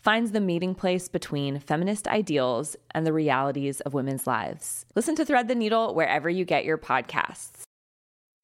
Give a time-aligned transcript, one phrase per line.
[0.00, 4.86] finds the meeting place between feminist ideals and the realities of women's lives.
[4.96, 7.62] Listen to Thread the Needle wherever you get your podcasts.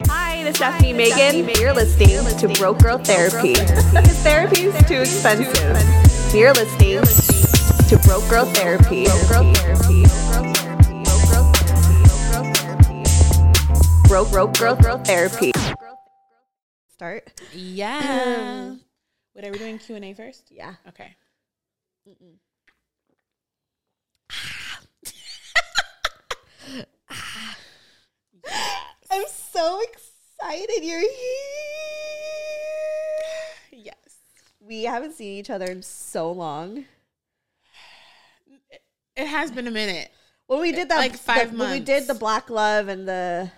[0.06, 1.48] Hi, this is Stephanie Megan.
[1.58, 3.54] You're listening to Broke Girl Therapy.
[3.54, 6.34] Because therapy is too expensive.
[6.34, 7.00] You're listening
[7.88, 9.06] to Broke Girl Therapy.
[14.06, 15.52] Broke Broke Girl Girl Therapy.
[16.92, 17.40] Start.
[17.54, 18.74] Yeah.
[19.34, 20.48] Wait, are we doing Q and A first?
[20.50, 20.74] Yeah.
[20.88, 21.16] Okay.
[24.30, 24.80] Ah.
[27.10, 27.56] Ah.
[29.10, 31.08] I'm so excited you're here.
[33.72, 33.94] Yes.
[34.60, 36.84] We haven't seen each other in so long.
[39.16, 40.10] It has been a minute.
[40.46, 43.50] When we did that, Like five the, When we did the Black Love and the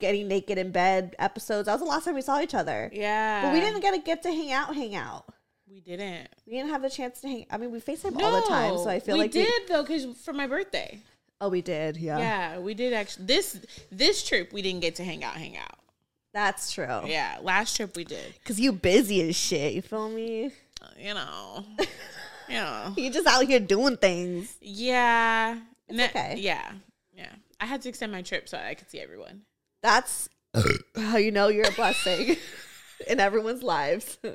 [0.00, 2.90] getting naked in bed episodes, that was the last time we saw each other.
[2.92, 3.42] Yeah.
[3.42, 5.24] But we didn't get to get to hang out, hang out.
[5.70, 6.28] We didn't.
[6.46, 7.46] We didn't have the chance to hang.
[7.50, 9.82] I mean, we FaceTime all the time, so I feel we like we- did though,
[9.82, 10.98] because for my birthday.
[11.40, 11.96] oh, we did.
[11.96, 13.26] Yeah, Yeah, we did actually.
[13.26, 13.60] This
[13.92, 15.78] this trip we didn't get to hang out, hang out.
[16.32, 17.02] that's true.
[17.06, 18.34] Yeah, last trip we did.
[18.44, 19.74] Cause you busy as shit.
[19.74, 20.46] You feel me?
[20.82, 21.64] Uh, You know.
[22.48, 22.92] know.
[22.96, 24.56] You just out here doing things.
[24.60, 25.58] Yeah.
[25.88, 26.34] Ne- okay.
[26.38, 26.72] Yeah.
[27.14, 27.30] Yeah.
[27.60, 29.42] I had to extend my trip so I could see everyone.
[29.82, 30.28] That's
[30.96, 32.36] how you know you're a blessing
[33.06, 34.18] in everyone's lives.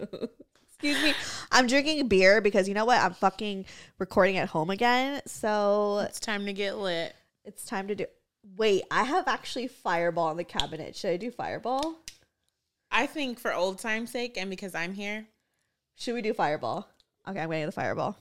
[0.79, 1.13] Excuse me.
[1.51, 2.99] I'm drinking beer because you know what?
[2.99, 3.65] I'm fucking
[3.97, 5.21] recording at home again.
[5.25, 7.15] So It's time to get lit.
[7.43, 8.05] it's time to do.
[8.57, 10.95] Wait, I have actually Fireball in the cabinet.
[10.95, 11.95] Should I do Fireball?
[12.91, 15.25] I think for old time's sake and because I'm here,
[15.95, 16.87] Should we do Fireball?
[17.27, 18.17] Okay, I'm going getting the Fireball.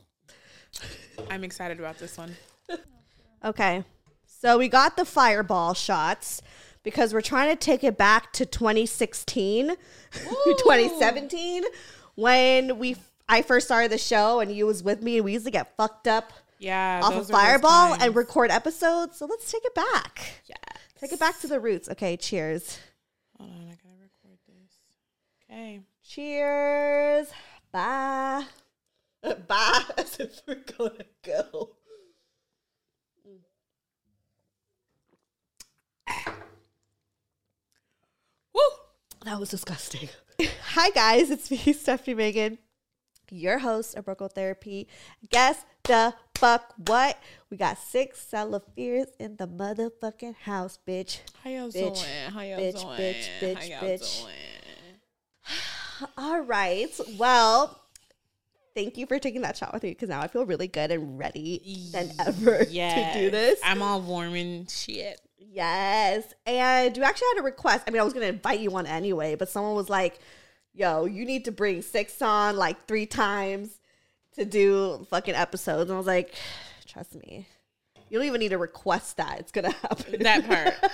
[1.31, 2.35] I'm excited about this one.
[3.45, 3.85] Okay.
[4.27, 6.41] So we got the Fireball shots
[6.83, 9.69] because we're trying to take it back to 2016,
[10.13, 11.63] 2017
[12.17, 12.97] when we
[13.29, 15.77] I first started the show and you was with me and we used to get
[15.77, 17.01] fucked up Yeah.
[17.03, 19.17] off of Fireball and record episodes.
[19.19, 20.43] So let's take it back.
[20.47, 20.57] Yeah.
[21.01, 21.89] Take it back to the roots.
[21.89, 22.79] Okay, cheers.
[23.39, 24.75] Hold on, I gotta record this.
[25.51, 25.81] Okay.
[26.07, 27.29] Cheers.
[27.73, 28.45] Bye.
[29.49, 29.83] Bye.
[29.99, 31.71] As if we're gonna go.
[38.55, 38.61] Woo!
[39.25, 40.09] That was disgusting.
[40.75, 42.59] Hi guys, it's me, Stephanie Megan,
[43.31, 44.89] your host of Broke Girl Therapy.
[45.31, 47.19] Guess the fuck what?
[47.51, 51.21] We got six Salafears in the motherfucking house, bitch.
[51.43, 52.31] How y'all Bitch, doing?
[52.33, 52.99] How y'all bitch, doing?
[52.99, 54.23] bitch, bitch, How y'all bitch.
[54.23, 56.09] doing?
[56.19, 57.01] All right.
[57.17, 57.81] Well,
[58.75, 61.19] thank you for taking that shot with me because now I feel really good and
[61.19, 63.15] ready than ever Yes.
[63.15, 63.61] to do this.
[63.65, 65.21] I'm all warm and shit.
[65.51, 66.35] Yes.
[66.47, 67.85] And you actually had a request.
[67.87, 70.19] I mean, I was going to invite you on anyway, but someone was like,
[70.73, 73.79] yo, you need to bring six on like three times
[74.35, 75.91] to do fucking episodes.
[75.91, 76.35] And I was like,
[76.87, 77.47] trust me.
[78.09, 79.41] You don't even need to request that.
[79.41, 80.23] It's going to happen.
[80.23, 80.93] That part.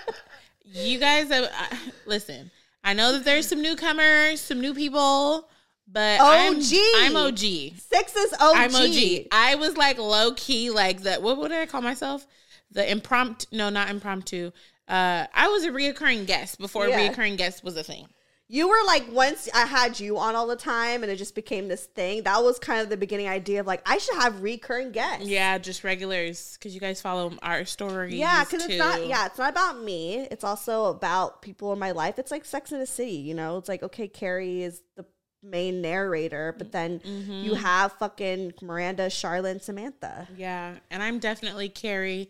[0.65, 2.50] you guys have uh, listen.
[2.82, 5.49] I know that there's some newcomers, some new people,
[5.87, 6.72] but I'm, OG.
[6.97, 7.38] I'm OG.
[7.38, 8.56] Six is OG.
[8.56, 9.27] I'm OG.
[9.32, 12.27] I was like low key, like the what, what did I call myself?
[12.72, 13.47] The impromptu?
[13.53, 14.50] No, not impromptu.
[14.88, 17.08] Uh, I was a reoccurring guest before Yeah.
[17.08, 18.06] reoccurring guest was a thing.
[18.53, 21.69] You were like once I had you on all the time and it just became
[21.69, 22.25] this thing.
[22.25, 25.28] That was kind of the beginning idea of like I should have recurring guests.
[25.28, 28.14] Yeah, just regulars because you guys follow our stories.
[28.14, 30.26] Yeah, because it's not yeah, it's not about me.
[30.32, 32.19] It's also about people in my life.
[32.19, 33.56] It's like Sex in the City, you know?
[33.56, 35.04] It's like, okay, Carrie is the
[35.44, 37.32] main narrator, but then Mm-hmm.
[37.44, 40.26] you have fucking Miranda, Charlotte, and Samantha.
[40.37, 42.28] Yeah, and I'm definitely Carrie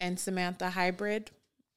[0.00, 1.30] and Samantha hybrid.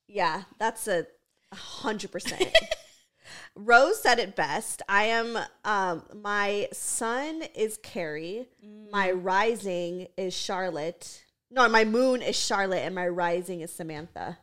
[0.08, 1.06] Yeah, that's a
[1.54, 2.44] hundred percent.
[3.56, 4.82] Rose said it best.
[4.90, 8.48] I am um my sun is Carrie.
[8.92, 9.20] My Mm.
[9.24, 11.24] rising is Charlotte.
[11.52, 14.40] No, my moon is Charlotte and my rising is Samantha.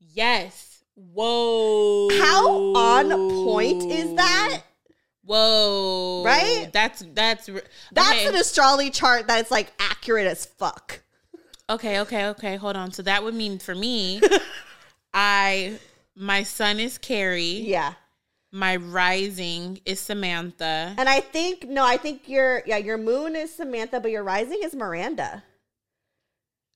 [0.00, 0.84] Yes.
[0.94, 2.08] Whoa.
[2.20, 4.62] How on point is that?
[5.24, 6.22] Whoa.
[6.24, 6.68] Right?
[6.72, 7.48] That's that's
[7.92, 8.26] That's okay.
[8.26, 11.00] an astrology chart that's like accurate as fuck.
[11.70, 12.00] Okay.
[12.00, 12.26] Okay.
[12.26, 12.56] Okay.
[12.56, 12.92] Hold on.
[12.92, 14.20] So that would mean for me,
[15.14, 15.78] I
[16.16, 17.42] my son is Carrie.
[17.42, 17.94] Yeah.
[18.54, 20.94] My rising is Samantha.
[20.98, 24.60] And I think no, I think your yeah, your moon is Samantha, but your rising
[24.62, 25.42] is Miranda.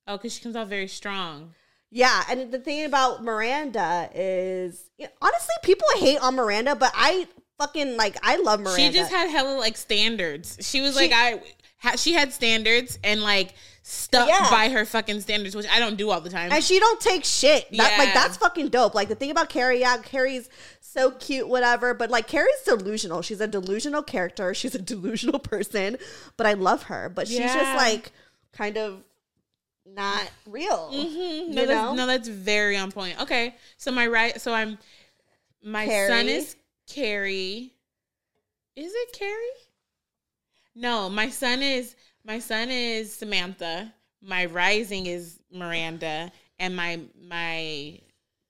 [0.09, 1.55] Oh, because she comes out very strong.
[1.91, 6.93] Yeah, and the thing about Miranda is, you know, honestly, people hate on Miranda, but
[6.94, 7.29] I
[7.59, 8.81] fucking like I love Miranda.
[8.81, 10.59] She just had hella like standards.
[10.61, 11.43] She was She- like I
[11.79, 13.55] ha, she had standards and like
[13.88, 14.49] stuck Yeah.
[14.50, 16.50] by her fucking standards, which I don't do all the time.
[16.50, 17.71] and she don't take shit.
[17.77, 18.97] That, Like that's fucking dope.
[18.97, 20.49] Like the thing about Carrie, yeah, Carrie's
[20.81, 21.94] so cute, whatever.
[21.94, 23.23] But like Carrie's delusional.
[23.23, 24.53] She's a delusional character.
[24.55, 25.99] She's a delusional person.
[26.37, 27.09] But I love her.
[27.09, 27.55] But she's Yeah.
[27.55, 28.11] just like
[28.53, 29.05] kind of
[29.85, 30.91] not real.
[30.93, 31.49] Mhm.
[31.49, 33.21] You No, that's, no, that's very on point.
[33.23, 34.79] Okay, so my right, so I'm
[35.62, 36.56] my son is
[36.89, 37.73] Carrie.
[38.75, 39.47] Is it Carrie?
[40.75, 41.94] No, my son is
[42.26, 43.93] my son is Samantha.
[44.23, 48.00] My rising is Miranda, and my my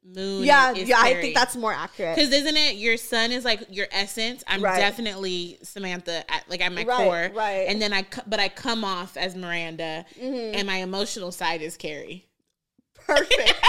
[0.04, 0.44] moon.
[0.44, 0.96] Yeah, is yeah.
[1.00, 2.16] I think that's more accurate.
[2.16, 4.42] Because isn't it your son is like your essence?
[4.46, 4.78] I'm Right.
[4.78, 7.66] definitely Samantha, at, like at my Right, core, right.
[7.68, 10.56] And then I, but I come off as Miranda, Mm-hmm.
[10.56, 12.26] and my emotional side is Carrie.
[12.94, 13.54] Perfect.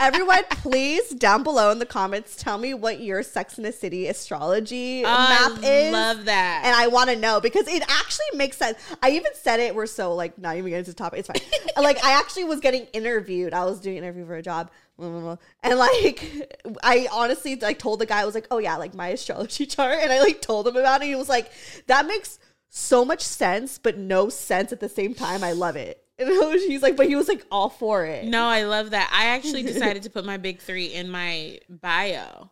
[0.00, 4.06] Everyone, please down below in the comments tell me what your Sex in the City
[4.06, 5.64] astrology map is.
[5.64, 5.92] I is.
[5.92, 6.62] love that.
[6.64, 8.78] and I want to know because it actually makes sense.
[9.02, 9.74] I even said it.
[9.74, 11.18] We're so like not even getting to the topic.
[11.18, 11.60] It's fine.
[11.84, 13.52] like I actually was getting interviewed.
[13.52, 15.38] I was doing an interview for a job, and
[15.78, 16.48] like
[16.82, 19.98] I honestly like told the guy I was like, oh yeah, like my astrology chart,
[20.00, 21.08] and I like told him about it.
[21.08, 21.52] He was like,
[21.88, 22.38] that makes
[22.70, 25.44] so much sense, but no sense at the same time.
[25.44, 26.02] I love it.
[26.50, 28.24] And he's like, but he was like all for it.
[28.26, 29.10] no, I love that.
[29.12, 32.50] I actually decided to put my big three in my bio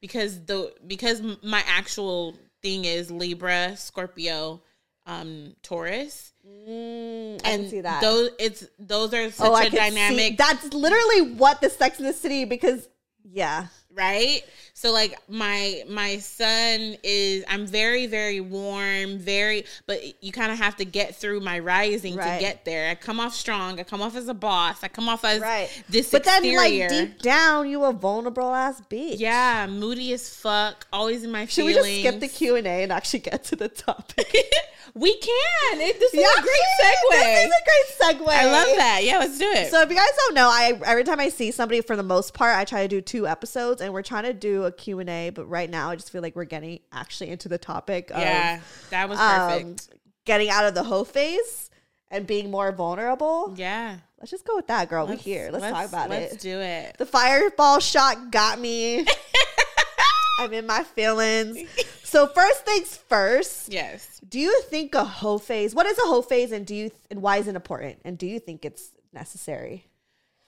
[0.00, 4.62] because the because my actual thing is Libra, Scorpio,
[5.06, 8.00] um, Taurus, Mm, I and can see that.
[8.00, 10.18] those it's those are such oh, I a can dynamic.
[10.18, 10.36] See.
[10.36, 12.88] That's literally what the Sex in the City because
[13.24, 14.42] yeah, right
[14.72, 20.58] so like my my son is i'm very very warm very but you kind of
[20.58, 22.34] have to get through my rising Right.
[22.36, 25.08] to get there i come off strong i come off as a boss i come
[25.08, 25.68] off as right.
[25.88, 29.18] this but then like deep down, you a vulnerable ass bitch.
[29.18, 32.66] yeah moody as fuck always in my Should feelings we just skip the Q and
[32.68, 34.32] A and actually get to the topic?
[34.94, 38.28] we can it, this is Yeah, a great segue This is a great segue.
[38.28, 41.04] i love that yeah let's do it So if you guys don't know, I every
[41.04, 43.92] time I see somebody, for the most part, I try to do two episodes, and
[43.92, 45.30] we're trying to do a Q and A.
[45.30, 48.60] But right now, I just feel like we're getting actually into the topic of yeah
[48.90, 49.88] that was um, perfect
[50.24, 51.70] getting out of the hoe phase
[52.10, 53.54] and being more vulnerable.
[53.56, 55.06] yeah Let's just go with that, girl.
[55.06, 55.48] Let's- we here.
[55.50, 56.30] Let's, talk about it.
[56.32, 59.06] let's do it The fireball shot got me.
[60.38, 61.58] I'm in my feelings.
[62.02, 63.72] So first things first.
[63.72, 65.76] yes Do you think a hoe phase?
[65.76, 68.00] What is a hoe phase, and do you and why is it important?
[68.04, 69.86] And do you think it's necessary?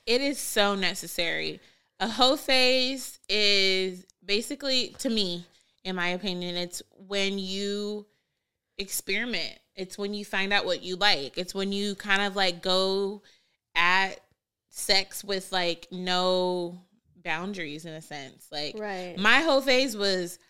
[0.04, 1.60] It is so necessary.
[2.02, 5.46] A hoe phase is basically, to me,
[5.84, 8.06] in my opinion, it's when you
[8.76, 9.56] experiment.
[9.76, 11.38] It's when you find out what you like.
[11.38, 13.22] It's when you kind of like go
[13.76, 14.18] at
[14.68, 16.76] sex with like no
[17.22, 18.48] boundaries in a sense.
[18.50, 19.16] Like Right.
[19.16, 20.40] my whole phase was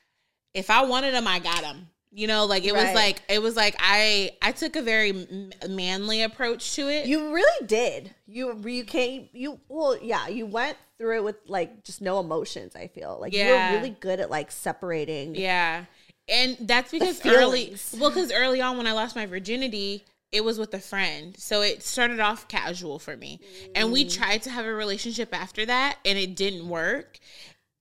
[0.55, 1.91] if I wanted them, I got them.
[2.15, 5.27] You know, like it was like it was like I I took a very
[5.69, 7.07] manly approach to it.
[7.07, 8.15] You really did.
[8.27, 9.29] You you came.
[9.33, 10.29] You well, yeah.
[10.29, 12.77] You went through it with like just no emotions.
[12.77, 13.73] I feel like you Yeah.
[13.73, 15.35] were really good at like separating.
[15.35, 15.87] Yeah.
[16.29, 20.59] And that's because early well, because early on when I lost my virginity, it was
[20.61, 21.35] with a friend.
[21.37, 23.41] So it started off casual for me.
[23.75, 24.15] And we Mm.
[24.17, 27.19] tried to have a relationship after that and it didn't work.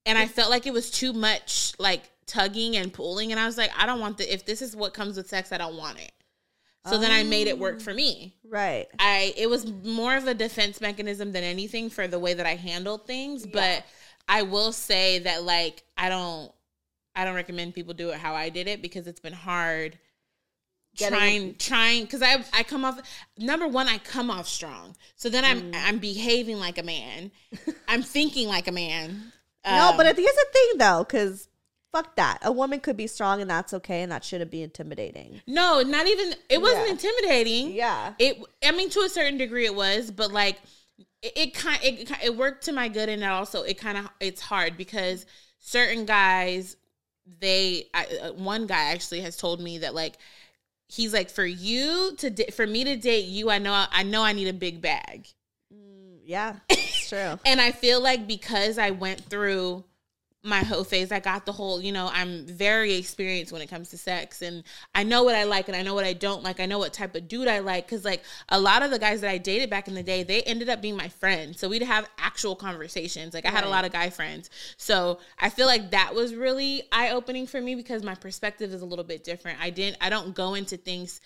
[0.08, 3.32] And I felt like it was too much like tugging and pulling.
[3.32, 5.52] And I was like, I don't want the if this is what comes with sex,
[5.52, 6.12] I don't want it.
[6.88, 8.34] So then I made it work for me.
[8.44, 8.88] Right.
[8.98, 12.56] I it was more of a defense mechanism than anything for the way that I
[12.56, 13.84] handled things, but
[14.28, 16.52] I will say that like I don't
[17.16, 20.00] I don't recommend people do it how I did it because it's been hard
[20.98, 23.00] Getting- trying trying because I I come off
[23.38, 25.76] number one I come off strong so then I'm Mm.
[25.88, 27.32] I'm behaving like a man
[27.88, 29.32] I'm thinking like a man
[29.66, 31.48] no, Um, but here's the thing though, because
[31.92, 32.40] fuck that.
[32.44, 35.42] A woman could be strong and that's okay, and that shouldn't be intimidating.
[35.48, 36.92] no not even it wasn't Yeah.
[36.92, 38.14] intimidating Yeah.
[38.20, 40.58] it i mean to a certain degree it was but like
[41.22, 44.10] it, it kind it, it worked to my good and it also it kind of
[44.20, 45.26] it's hard because
[45.60, 46.76] certain guys
[47.40, 50.16] they I, uh, one guy actually has told me that like
[50.88, 54.24] he's like for you to da- for me to date you i know i know
[54.24, 55.28] i need a big bag
[56.26, 57.40] Yeah, it's true.
[57.46, 59.84] and i feel like because i went through
[60.44, 61.12] my whole phase.
[61.12, 64.64] I got the whole you know i'm very experienced when it comes to sex and
[64.96, 66.60] i know what i like and i know what i don't like.
[66.60, 69.22] I know what type of dude i like because like a lot of the guys
[69.22, 71.60] that i dated back in the day they ended up being my friends.
[71.60, 73.34] So we'd have actual conversations.
[73.34, 74.50] Like i had a lot of guy friends.
[74.78, 78.86] So i feel like that was really eye-opening for me because my perspective is a
[78.86, 79.60] little bit different.
[79.62, 81.22] I didn't i don't go into things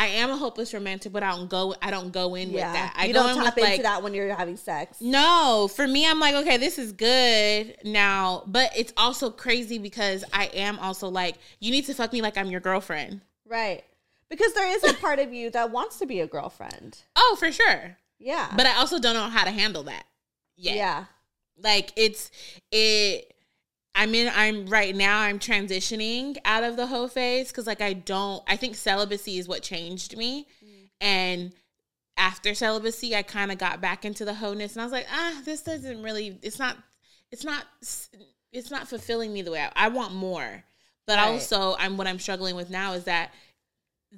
[0.00, 1.74] I am a hopeless romantic, but I don't go.
[1.82, 2.94] I don't go in with that.
[2.96, 4.98] I you don't tap into like that when you're having sex.
[4.98, 5.68] no.
[5.76, 10.46] For me, I'm like, okay, this is good now, but it's also crazy because I
[10.54, 13.20] am also like, you need to fuck me like I'm your girlfriend.
[13.46, 13.84] Right.
[14.30, 17.02] Because there is a part of you that wants to be a girlfriend.
[17.14, 17.98] Oh, for sure.
[18.18, 18.50] Yeah.
[18.56, 20.04] But I also don't know how to handle that.
[20.56, 20.76] Yet.
[20.76, 21.04] yeah.
[21.62, 22.30] like it's
[22.70, 23.34] it
[24.00, 27.92] i'm in i'm right now i'm transitioning out of the hoe phase because like i
[27.92, 30.46] don't i think celibacy is what changed me.
[31.02, 31.52] And
[32.16, 35.40] after celibacy i kind of got back into the hoe-ness and i was like ah
[35.44, 36.76] this doesn't really it's not
[37.30, 37.64] it's not
[38.52, 40.64] it's not fulfilling me the way i, I want more.
[41.06, 41.28] But Right.
[41.28, 43.32] also i'm what i'm struggling with now is that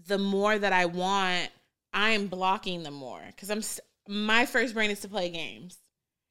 [0.08, 1.50] the more that i want
[1.92, 3.62] i'm blocking the more because i'm
[4.08, 5.78] my first brain is to play games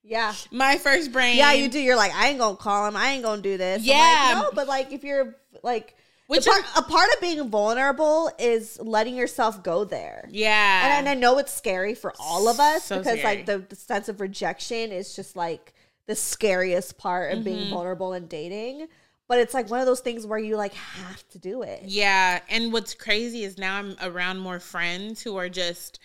[0.03, 0.33] Yeah.
[0.51, 1.79] my first brain Yeah, you do.
[1.79, 2.95] You're like, I ain't gonna call him.
[2.95, 3.83] I ain't gonna do this.
[3.83, 4.31] Yeah.
[4.35, 5.95] like, no, but like, if you're like,
[6.27, 10.27] Which part, a part of being vulnerable is letting yourself go there.
[10.31, 10.97] Yeah.
[10.97, 13.37] And, and I know it's scary for all of us So because scary.
[13.37, 15.73] like the, the sense of rejection is just like
[16.07, 17.69] the scariest part of being Mm-hmm.
[17.73, 18.87] vulnerable and dating.
[19.27, 21.83] But it's like one of those things where you like have to do it.
[21.85, 22.39] yeah.
[22.49, 25.99] And what's crazy is now I'm around more friends who are just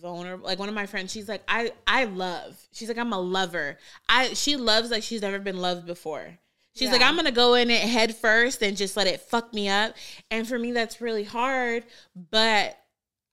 [0.00, 0.46] vulnerable.
[0.46, 2.56] Like one of my friends, she's like, I I love.
[2.72, 3.78] She's like, I'm a lover.
[4.08, 6.38] I she loves like she's never been loved before.
[6.76, 9.68] She's like, I'm gonna go in it head first and just let it fuck me
[9.68, 9.94] up.
[10.30, 11.84] And for me, that's really hard.
[12.30, 12.78] But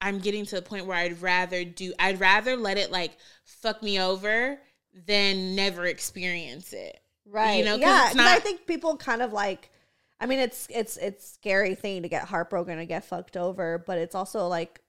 [0.01, 1.93] I'm getting to the point where I'd rather do.
[1.99, 4.59] I'd rather let it like fuck me over
[5.05, 6.99] than never experience it.
[7.25, 7.59] Right.
[7.59, 8.07] You know, yeah.
[8.07, 9.69] it's 'cause I think people kind of like
[10.19, 13.97] I mean it's it's it's scary thing to get heartbroken and get fucked over, but
[13.97, 14.81] it's also like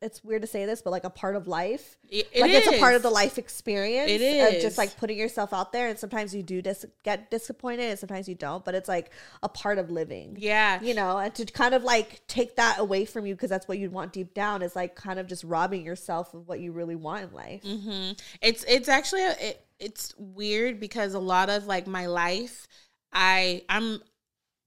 [0.00, 1.96] it's weird to say this, but like a part of life.
[2.08, 4.10] It, it like it's a part of the life experience.
[4.10, 7.90] It Of just like putting yourself out there and sometimes you do dis- get disappointed
[7.90, 9.10] and sometimes you don't, but it's like
[9.42, 10.36] a part of living.
[10.38, 10.80] Yeah.
[10.80, 13.78] You know, and to kind of like take that away from you because that's what
[13.78, 16.96] you'd want deep down is like kind of just robbing yourself of what you really
[16.96, 17.62] want in life.
[17.62, 22.68] hmm It's it's actually a, it, it's weird because a lot of like my life,
[23.12, 24.00] I I'm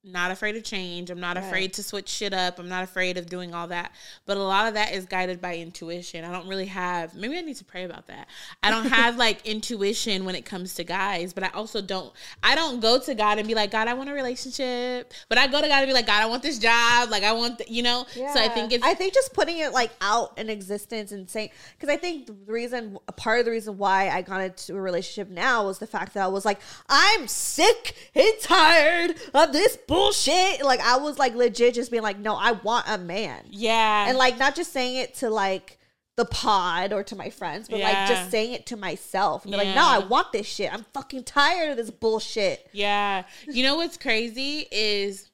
[0.08, 1.10] not afraid of change.
[1.10, 1.46] I'm not Right.
[1.46, 2.60] afraid to switch shit up.
[2.60, 3.92] I'm not afraid of doing all that.
[4.26, 6.24] But a lot of that is guided by intuition.
[6.26, 7.14] I don't really have.
[7.16, 8.28] Maybe I need to pray about that.
[8.64, 11.34] I don't have like intuition when it comes to guys.
[11.34, 12.14] But I also don't.
[12.44, 15.14] I don't go to God and be like, God, I want a relationship.
[15.30, 17.10] But I go to God and be like, God, I want this job.
[17.10, 18.06] Like I want, the, you know.
[18.14, 21.50] So I think it's I think just putting it like out in existence and saying
[21.78, 25.30] because I think the reason part of the reason why I got into a relationship
[25.30, 26.60] now was the fact that I was like
[26.90, 30.64] I'm sick and tired of this bullshit.
[30.64, 33.44] Like I was like legit just being like no, I want a man.
[33.50, 34.08] yeah.
[34.08, 35.78] And like not just saying it to like
[36.18, 39.44] the pod or to my friends, but like just saying it to myself.
[39.44, 40.74] And be like, no, I want this shit.
[40.74, 42.68] I'm fucking tired of this bullshit.
[42.74, 43.24] Yeah.
[43.48, 45.30] You know what's crazy is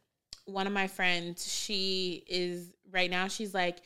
[0.45, 3.77] one of my friends, she is right now, she's like,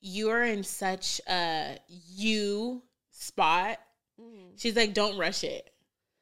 [0.00, 3.78] You're in such a you spot.
[4.20, 4.52] Mm.
[4.56, 5.71] She's like, Don't rush it.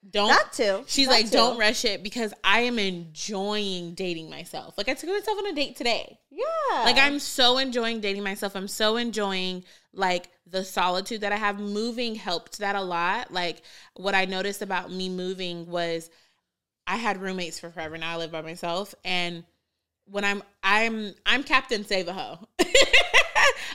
[0.09, 0.85] Don't That too.
[0.87, 1.33] She's That like, too.
[1.33, 4.79] don't rush it because I am enjoying dating myself.
[4.79, 6.19] Like I took myself on a date today.
[6.31, 6.83] Yeah.
[6.85, 8.57] Like I'm so enjoying dating myself.
[8.57, 11.61] I'm so enjoying like the solitude that I have.
[11.61, 13.31] Moving helped that a lot.
[13.33, 13.63] Like
[13.95, 16.09] what I noticed about me moving was
[16.87, 17.99] I had roommates for forever.
[17.99, 18.95] Now I live by myself.
[19.05, 19.45] And
[20.07, 22.39] when I'm I'm I'm Captain Save a Hoe.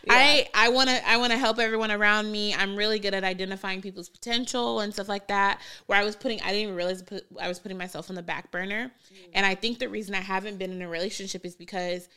[0.10, 2.54] I I want to I want to help everyone around me.
[2.54, 5.62] I'm really good at identifying people's potential and stuff like that.
[5.88, 8.24] Where I was putting I didn't even realize put, I was putting myself on the
[8.24, 8.92] back burner.
[9.14, 9.30] Mm.
[9.34, 12.08] And I think the reason I haven't been in a relationship is because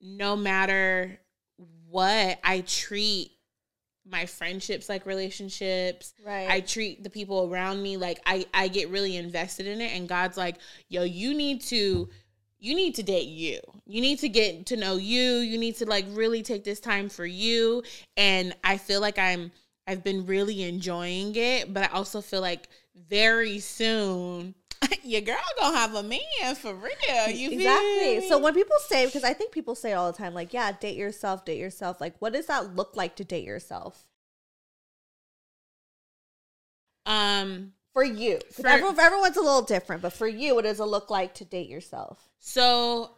[0.00, 1.18] no matter
[1.88, 3.32] what, I treat
[4.08, 6.14] my friendships like relationships.
[6.24, 6.48] Right.
[6.48, 10.08] I treat the people around me like I I get really invested in it and
[10.08, 10.56] God's like,
[10.88, 12.08] "Yo, you need to
[12.58, 13.60] you need to date you.
[13.86, 15.38] You need to get to know you.
[15.38, 17.82] You need to like really take this time for you."
[18.16, 19.52] And I feel like I'm
[19.86, 22.68] I've been really enjoying it, but I also feel like
[23.08, 24.54] very soon
[25.02, 27.28] your girl gonna have a man for real.
[27.28, 28.28] You feel exactly.
[28.28, 30.96] So when people say, because I think people say all the time, like, yeah, date
[30.96, 32.00] yourself, date yourself.
[32.00, 34.04] Like, what does that look like to date yourself
[37.06, 38.38] um for you.
[38.52, 41.46] For- everyone, everyone's a little different, but for you, what does it look like to
[41.46, 42.28] date yourself?
[42.38, 43.10] so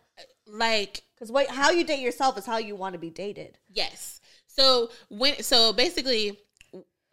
[0.47, 3.59] like Because what how you date yourself is how you want to be dated.
[3.69, 4.21] Yes.
[4.47, 6.39] So when so basically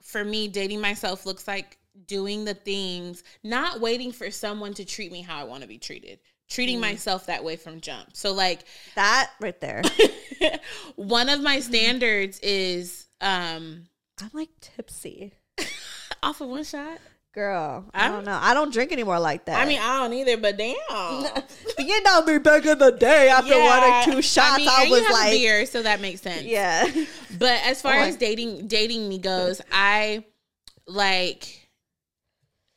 [0.04, 5.12] for me dating myself looks like doing the things, not waiting for someone to treat
[5.12, 6.20] me how I want to be treated.
[6.48, 8.16] Treating myself that way from jump.
[8.16, 9.82] So like That right there.
[10.96, 13.88] one of my standards is um
[14.22, 15.34] I'm like tipsy.
[16.24, 17.00] off of one shot.
[17.36, 18.40] Girl, I I'm- don't know.
[18.42, 19.62] I don't drink anymore like that.
[19.62, 20.74] I mean, I don't either, but damn.
[21.80, 24.90] you know me back in the day after one or two shots, I, mean, and
[24.92, 26.44] was like, beer, so that makes sense.
[26.44, 26.90] yeah,
[27.38, 30.24] But as far Oh, as dating dating me goes, I
[30.88, 31.68] like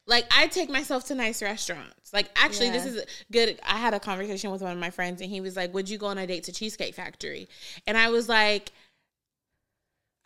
[0.08, 2.12] like I take myself to nice restaurants.
[2.12, 3.60] Like actually this is good.
[3.64, 5.98] I had a conversation with one of my friends and he was like, "Would you
[5.98, 7.48] go on a date to Cheesecake Factory?"
[7.86, 8.72] And I was like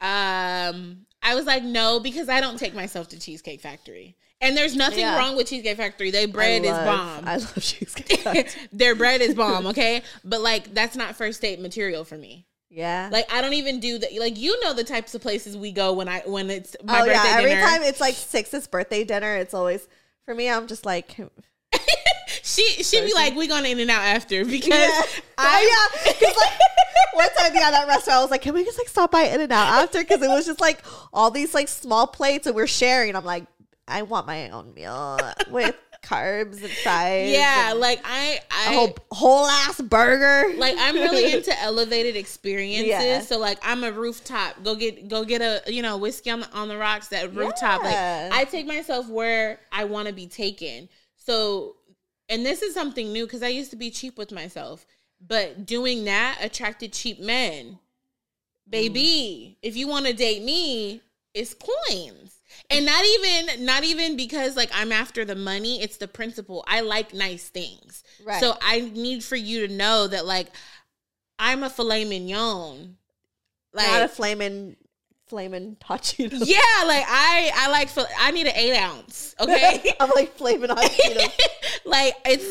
[0.01, 4.75] um I was like, "No, because I don't take myself to Cheesecake Factory." And there's
[4.77, 5.17] nothing Yeah.
[5.17, 6.11] wrong with Cheesecake Factory.
[6.11, 7.25] Their bread is bomb.
[7.25, 8.21] I love cheesecake.
[8.23, 8.51] Factory.
[8.73, 10.03] Their bread is bomb, okay?
[10.25, 12.47] But like that's not first date material for me.
[12.69, 14.11] yeah, Like I don't even do that.
[14.19, 17.07] Like you know the types of places we go when I when it's my oh
[17.07, 17.37] birthday yeah.
[17.39, 17.63] Every dinner.
[17.63, 19.87] time it's like Six's birthday dinner, it's always
[20.25, 20.51] for me.
[20.51, 21.25] I'm just like, hmm.
[22.43, 25.03] she she be like, "We going in and out after because yeah,
[25.39, 26.13] I oh, yeah.
[26.13, 26.59] 'Cause, like,
[27.15, 29.41] one time, yeah, that restaurant, I was like, can we just like stop by In
[29.41, 29.99] and Out after?
[30.01, 30.79] Because it was just like
[31.13, 33.15] all these like small plates and we're sharing.
[33.17, 33.45] I'm like,
[33.89, 35.19] I want my own meal
[35.51, 37.31] with carbs and fries.
[37.31, 40.57] yeah, and like I I a whole whole ass burger.
[40.57, 42.89] like I'm really into elevated experiences.
[42.89, 43.21] Yeah.
[43.21, 44.63] So like I'm a rooftop.
[44.63, 47.09] Go get go get a you know whiskey on the on the rocks.
[47.09, 47.83] That rooftop.
[47.83, 48.29] Yeah.
[48.31, 50.89] Like I take myself where I want to be taken.
[51.17, 51.77] So
[52.29, 54.87] and this is something new because I used to be cheap with myself,
[55.21, 57.79] but doing that attracted cheap men.
[58.69, 59.57] Baby, mm.
[59.61, 61.03] if you want to date me,
[61.35, 62.32] it's coins.
[62.73, 66.65] And not even not even because like I'm after the money, it's the principle.
[66.67, 68.05] I like nice things.
[68.25, 68.41] Right.
[68.41, 70.49] So I need for you to know that like
[71.39, 72.97] I'm a filet mignon.
[73.75, 74.77] Like Not a flaming,
[75.27, 76.43] flaming Cheetos.
[76.47, 77.89] yeah, like I I like
[78.19, 79.35] I need an eight ounce.
[79.41, 79.95] Okay.
[80.01, 81.39] I'm like flaming hot Cheetos.
[81.85, 82.45] like it's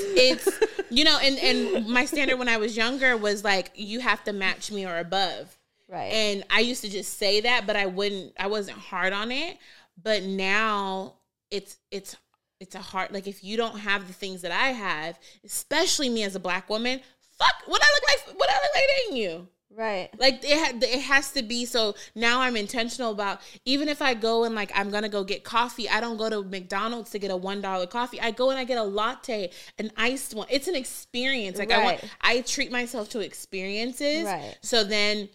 [0.48, 4.24] it's you know and and my standard when I was younger was like you have
[4.24, 5.58] to match me or above.
[5.88, 6.14] Right.
[6.14, 8.34] And I used to just say that, but I wouldn't.
[8.40, 9.58] I wasn't hard on it.
[10.04, 11.16] But now
[11.50, 12.16] it's it's
[12.60, 13.12] it's a hard.
[13.12, 16.70] Like if you don't have the things that I have, especially me as a black
[16.70, 17.02] woman,
[17.38, 17.54] fuck.
[17.66, 18.40] What I look like?
[18.40, 19.48] What I look like dating you?
[19.76, 20.10] right.
[20.20, 21.66] Like it ha- it has to be.
[21.66, 25.44] So now I'm intentional about even if I go and like I'm gonna go get
[25.44, 25.90] coffee.
[25.90, 28.20] I don't go to McDonald's to get a one dollar coffee.
[28.20, 30.48] I go and I get a latte, an iced one.
[30.50, 31.58] It's an experience.
[31.58, 32.04] Like I want.
[32.22, 34.26] I treat myself to experiences.
[34.26, 34.58] Right.
[34.62, 35.30] So then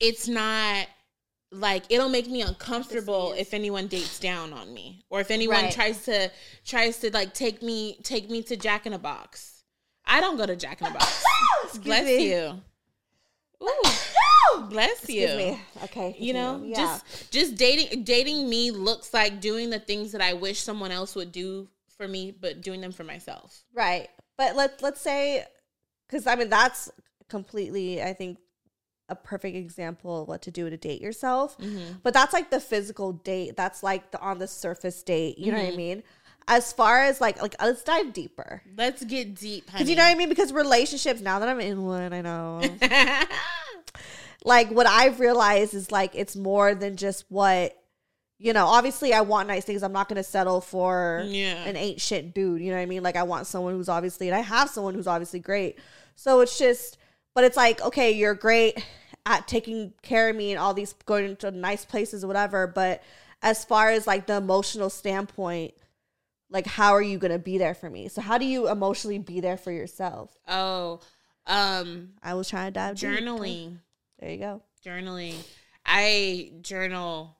[0.00, 0.86] it's not
[1.56, 5.72] like it'll make me uncomfortable if anyone dates down on me or if anyone Right.
[5.72, 6.30] tries to
[6.64, 9.62] tries to like take me take me to Jack in a Box.
[10.04, 11.24] I don't go to Jack in a Box.
[11.82, 12.30] Bless me.
[12.30, 12.60] you.
[13.62, 15.26] Ooh, bless you.
[15.36, 15.60] Me.
[15.84, 16.14] Okay.
[16.18, 16.76] You know, continue.
[16.76, 21.14] just just dating dating me looks like doing the things that I wish someone else
[21.14, 23.62] would do for me, but doing them for myself.
[23.74, 24.08] Right.
[24.36, 25.44] But let let's say
[26.08, 26.90] cuz I mean that's
[27.28, 28.38] completely I think
[29.08, 31.56] a perfect example of what to do to date yourself.
[31.58, 31.98] Mm-hmm.
[32.02, 33.56] But that's like the physical date.
[33.56, 35.76] That's like the on the surface date, you know what I mm-hmm.
[35.76, 36.02] mean?
[36.48, 38.62] As far as like like let's dive deeper.
[38.76, 39.70] Let's get deep.
[39.72, 42.62] Cuz you know what I mean because relationships now that I'm in one, I know.
[44.44, 47.76] like what I've realized is like it's more than just what
[48.38, 49.82] you know, obviously I want nice things.
[49.82, 51.64] I'm not gonna settle for Yeah.
[51.64, 52.60] an ain't shit dude.
[52.60, 53.02] You know what I mean?
[53.02, 55.78] Like I want someone who's obviously and I have someone who's obviously great.
[56.16, 56.98] So it's just
[57.36, 58.82] but it's like, okay, you're great
[59.26, 62.66] at taking care of me and all these going to nice places or whatever.
[62.66, 63.02] But
[63.42, 65.74] as far as like the emotional standpoint,
[66.48, 68.08] like how are you gonna be there for me?
[68.08, 70.34] So how do you emotionally be there for yourself?
[70.48, 71.00] oh,
[71.48, 73.10] um, I was trying to dive deep.
[73.10, 73.78] journaling,
[74.18, 74.62] There you go.
[74.84, 75.34] journaling.
[75.84, 77.36] I journal.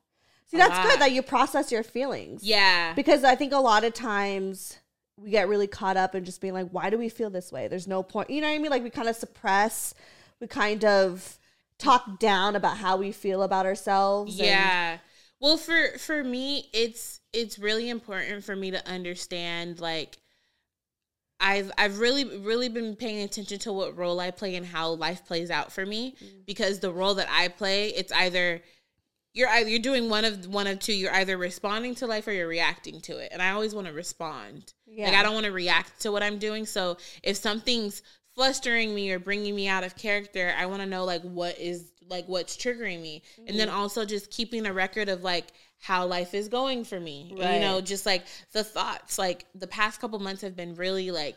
[0.50, 0.86] See, that's lot.
[0.86, 2.44] good that you process your feelings.
[2.44, 4.78] Yeah, Because I think a lot of times
[5.16, 7.68] we get really caught up in just being like, why do we feel this way?
[7.68, 8.30] There's no point.
[8.30, 8.70] You know what I mean?
[8.70, 9.94] Like we kind of suppress,
[10.40, 11.38] we kind of
[11.78, 14.38] talk down about how we feel about ourselves.
[14.38, 14.98] and- yeah.
[15.40, 20.16] Well, for for me, it's it's really important for me to understand like
[21.38, 25.26] I've I've really really been paying attention to what role I play and how life
[25.26, 26.46] plays out for me mm.
[26.46, 28.62] because the role that I play, it's either
[29.36, 30.94] you're either you're doing one of one of two.
[30.94, 33.28] You're either responding to life or you're reacting to it.
[33.32, 34.72] And I always want to respond.
[34.86, 35.04] Yeah.
[35.06, 36.64] Like I don't want to react to what I'm doing.
[36.64, 38.02] So if something's
[38.34, 41.92] flustering me or bringing me out of character, I want to know like what is
[42.08, 43.76] like what's triggering me, and then mm-hmm.
[43.76, 45.48] also just keeping a record of like
[45.80, 47.36] how life is going for me.
[47.38, 49.18] And, you know, just like the thoughts.
[49.18, 51.36] Like the past couple months have been really like,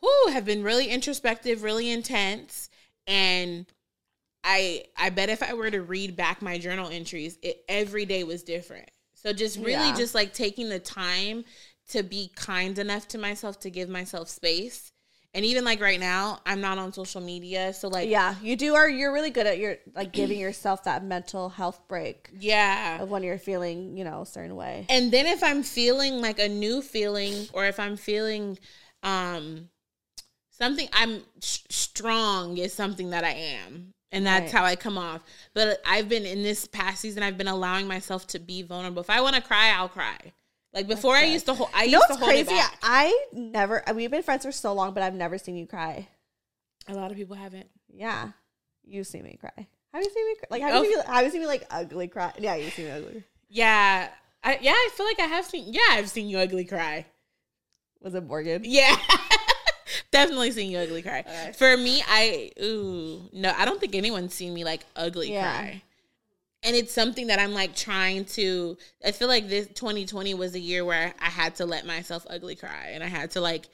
[0.00, 2.70] whoo, have been really introspective, really intense,
[3.06, 3.66] and
[4.44, 8.24] I I bet if I were to read back my journal entries, it every day
[8.24, 8.90] was different.
[9.14, 9.94] So just really Yeah.
[9.94, 11.44] just like taking the time
[11.90, 14.92] to be kind enough to myself to give myself space
[15.34, 17.72] And even like right now, I'm not on social media.
[17.74, 21.04] So like Yeah, you do are you're really good at your like giving yourself that
[21.04, 22.98] mental health break yeah.
[22.98, 24.88] of when you're feeling, you know, a certain way.
[24.88, 28.58] And then if I'm feeling like a new feeling or if I'm feeling
[29.02, 29.68] um
[30.50, 33.93] something I'm sh- strong is something that I am.
[34.14, 34.60] And that's Right.
[34.60, 35.22] how I come off.
[35.54, 39.02] But I've been in this past season I've been allowing myself to be vulnerable.
[39.02, 40.16] If I want to cry, I'll cry.
[40.72, 42.62] Like before I used to hold I You know used to hold it crazy?
[42.82, 46.08] I never we've been friends for so long, but I've never seen you cry.
[46.88, 47.68] A lot of people haven't.
[47.88, 48.30] Yeah.
[48.84, 49.66] You see me cry.
[49.92, 50.46] Have you seen me cry?
[50.50, 50.82] Like have you, Oh.
[50.84, 52.32] seen me, have you seen me like ugly cry?
[52.38, 53.24] Yeah, you see me ugly.
[53.48, 54.08] Yeah.
[54.42, 57.06] I, yeah, I feel like I have seen yeah, I've seen you ugly cry.
[58.00, 58.62] Was it Morgan?
[58.64, 58.96] Yeah.
[60.14, 61.24] Definitely seen you ugly cry.
[61.58, 65.42] For me, I ooh no, I don't think anyone's seen me like ugly Yeah.
[65.52, 65.82] cry.
[66.62, 68.78] And it's something that I'm like trying to.
[69.04, 72.54] I feel like this 2020 was a year where I had to let myself ugly
[72.54, 73.66] cry, and I had to like.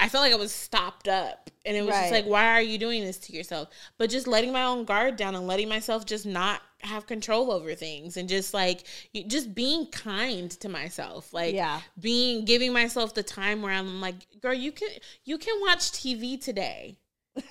[0.00, 2.78] I felt like I was stopped up, and it was just like, why are you
[2.78, 3.68] doing this to yourself?
[3.96, 7.74] But just letting my own guard down and letting myself just not have control over
[7.74, 8.84] things, and just like
[9.26, 11.80] just being kind to myself, like Yeah.
[11.98, 14.88] being giving myself the time where I'm like, girl, you can
[15.24, 16.96] you can watch TV today.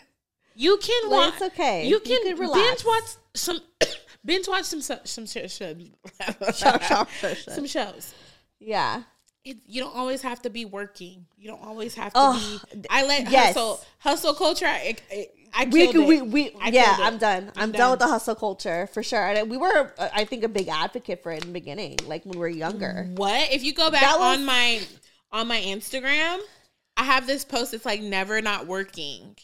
[0.56, 1.34] You can watch.
[1.36, 1.84] it's okay.
[1.86, 2.84] You You can, can relax.
[2.84, 3.60] binge watch some
[4.26, 7.54] binge watch some some some sh- sh- Sure, sure, sure, sure.
[7.54, 8.14] some shows.
[8.60, 9.04] Yeah.
[9.46, 11.26] It, you don't always have to be working.
[11.38, 12.86] You don't always have to Oh, be.
[12.90, 13.54] I let yes.
[13.56, 14.66] hustle hustle culture.
[14.68, 17.80] I, I, I we we, we I yeah i'm done i'm, I'm done.
[17.80, 17.92] done.
[17.92, 21.24] with the hustle culture for sure and we were uh, i think a big advocate
[21.24, 24.20] for it in the beginning like when we were younger What if you go back
[24.20, 24.82] was- on my
[25.32, 26.40] on my Instagram?
[26.98, 27.74] I have this post.
[27.74, 29.38] It's like never not working.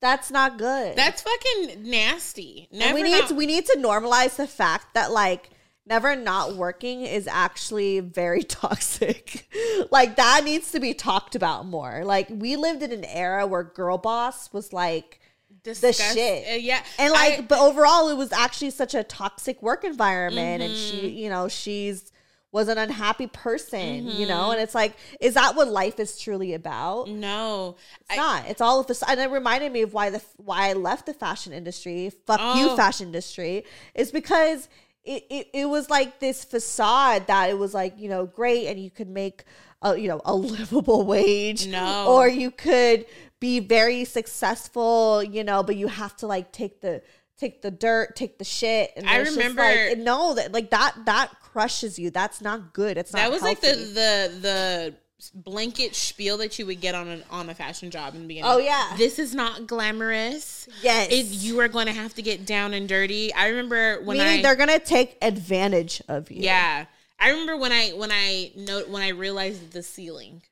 [0.00, 2.68] that's not good That's fucking nasty.
[2.72, 5.50] And we need not, to, we need to normalize the fact that like
[5.86, 9.46] never not working is actually very toxic
[9.90, 13.62] like that needs to be talked about more like we lived in an era where
[13.62, 15.20] girl boss was like
[15.62, 16.46] disgust- shit.
[16.50, 20.62] uh, yeah, and like I- but overall it was actually such a toxic work environment
[20.62, 21.16] and she Mm-hmm.
[21.16, 22.10] you know she's
[22.52, 24.52] was an unhappy person you know Mm-hmm.
[24.52, 27.74] and it's like is that what life is truly about no,
[28.08, 30.72] it's not it's all of this and it reminded me of why the why i
[30.72, 32.76] left the fashion industry fuck you Oh.
[32.76, 34.68] fashion industry is because
[35.04, 38.78] it, it, it was like this facade that it was like you know great and
[38.80, 39.44] you could make
[39.82, 41.66] a you know a livable wage.
[41.66, 42.06] No.
[42.08, 43.06] or you could
[43.40, 47.02] be very successful you know but you have to like take the
[47.36, 48.92] take the dirt take the shit.
[48.96, 52.10] And I remember- like, no that like that that crushes you.
[52.10, 52.96] That's not good.
[52.96, 54.94] It's not that was like the the the
[55.30, 58.50] blanket spiel that you would get on an on a fashion job in the beginning.
[58.50, 58.94] Oh, yeah.
[58.96, 60.68] this is not glamorous.
[60.82, 63.32] yes It, you are going to have to get down and dirty.
[63.34, 66.86] I remember when meaning I they're gonna take advantage of you yeah.
[67.18, 70.42] I remember when I when I know when I realized the ceiling.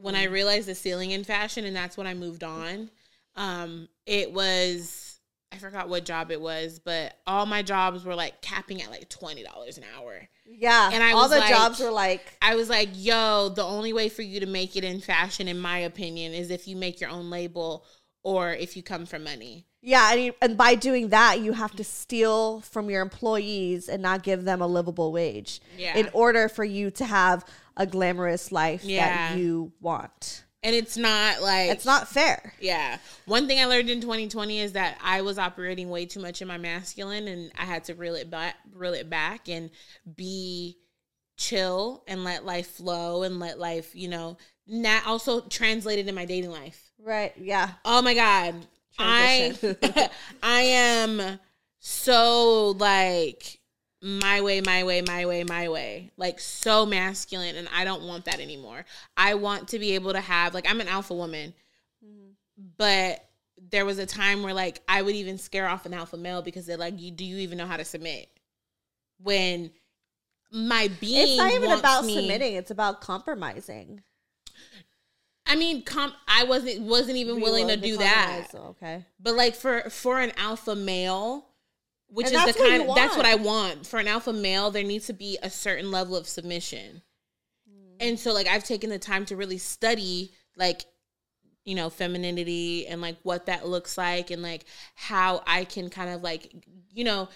[0.00, 2.90] When I realized the ceiling in fashion and that's when I moved on.
[3.34, 5.05] Um it was
[5.52, 9.08] I forgot what job it was, but all my jobs were like capping at like
[9.08, 10.28] $20 an hour.
[10.44, 13.92] Yeah, And I all the like- jobs were like, I was like, yo, the only
[13.92, 17.00] way for you to make it in fashion, in my opinion, is if you make
[17.00, 17.84] your own label
[18.22, 19.66] or if you come from money.
[19.82, 24.02] yeah, and, you, and by doing that, you have to steal from your employees and
[24.02, 25.96] not give them a livable wage Yeah.
[25.96, 27.44] in order for you to have
[27.76, 29.06] a glamorous life Yeah.
[29.30, 30.42] that you want.
[30.66, 32.52] And it's not like It's not fair.
[32.58, 32.98] Yeah.
[33.24, 36.48] One thing I learned in 2020 is that I was operating way too much in
[36.48, 39.70] my masculine and I had to reel it back reel it back and
[40.16, 40.76] be
[41.36, 46.24] chill and let life flow and let life, you know, not also translated in my
[46.24, 46.90] dating life.
[47.00, 47.32] Right?
[47.36, 47.70] Yeah.
[47.84, 48.66] Oh my god.
[48.98, 49.76] Transition.
[49.80, 50.10] I
[50.42, 51.38] I am
[51.78, 53.60] so like
[54.06, 56.12] my way, my way, my way, my way.
[56.16, 58.84] Like so masculine and I don't want that anymore.
[59.16, 61.54] I want to be able to have like I'm an alpha woman.
[62.78, 63.28] But
[63.70, 66.66] there was a time where like I would even scare off an alpha male because
[66.66, 68.28] they're like, "You do you even know how to submit?"
[69.20, 69.72] When
[70.52, 72.54] my being It's not even about me- submitting.
[72.54, 74.02] It's about compromising.
[75.46, 78.48] I mean, com- I wasn't wasn't even Be willing to do that.
[78.54, 79.04] Okay.
[79.18, 81.46] But like for for an alpha male,
[82.08, 83.26] which And is the kind of that's what.
[83.26, 83.86] I want.
[83.86, 87.02] For an alpha male, there needs to be a certain level of submission.
[87.68, 87.96] Mm.
[88.00, 90.84] And so like I've taken the time to really study like
[91.64, 94.64] you know, femininity and like what that looks like and like
[94.94, 96.52] how I can kind of like
[96.92, 97.28] you know,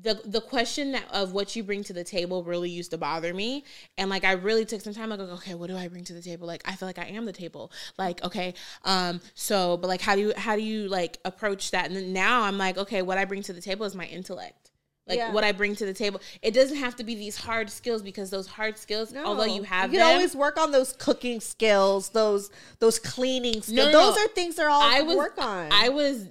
[0.00, 3.32] the the question that of what you bring to the table really used to bother
[3.32, 3.62] me
[3.96, 6.22] and like i really took some time like okay what do i bring to the
[6.22, 8.54] table like i feel like i am the table like okay
[8.84, 12.12] um so but like how do you how do you like approach that and then
[12.12, 14.72] now i'm like okay what i bring to the table is my intellect
[15.06, 15.32] like Yeah.
[15.32, 16.20] what I bring to the table.
[16.40, 19.92] It doesn't have to be these hard skills because those hard skills, although you have
[19.92, 23.76] you can them, always work on those cooking skills, those those cleaning skills.
[23.76, 24.24] No, no, those no.
[24.24, 25.70] are things that are all I was work on.
[25.72, 26.26] I was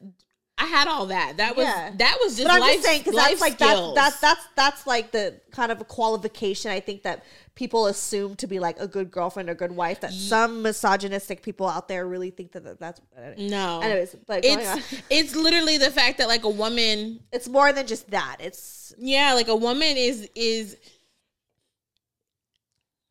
[0.55, 1.37] I had all that.
[1.37, 1.91] That was Yeah.
[1.97, 3.95] that was just but I'm life, just saying because that's like that's, skills.
[3.95, 7.23] that's that's that's like the kind of a qualification I think that
[7.55, 10.01] people assume to be like a good girlfriend or good wife.
[10.01, 13.01] That some misogynistic people out there really think that that- that's.
[13.37, 13.81] no.
[13.81, 14.77] Anyways, but going on.
[14.77, 18.37] it's it's literally the fact that like a woman it's more than just that.
[18.39, 20.77] It's yeah like a woman is is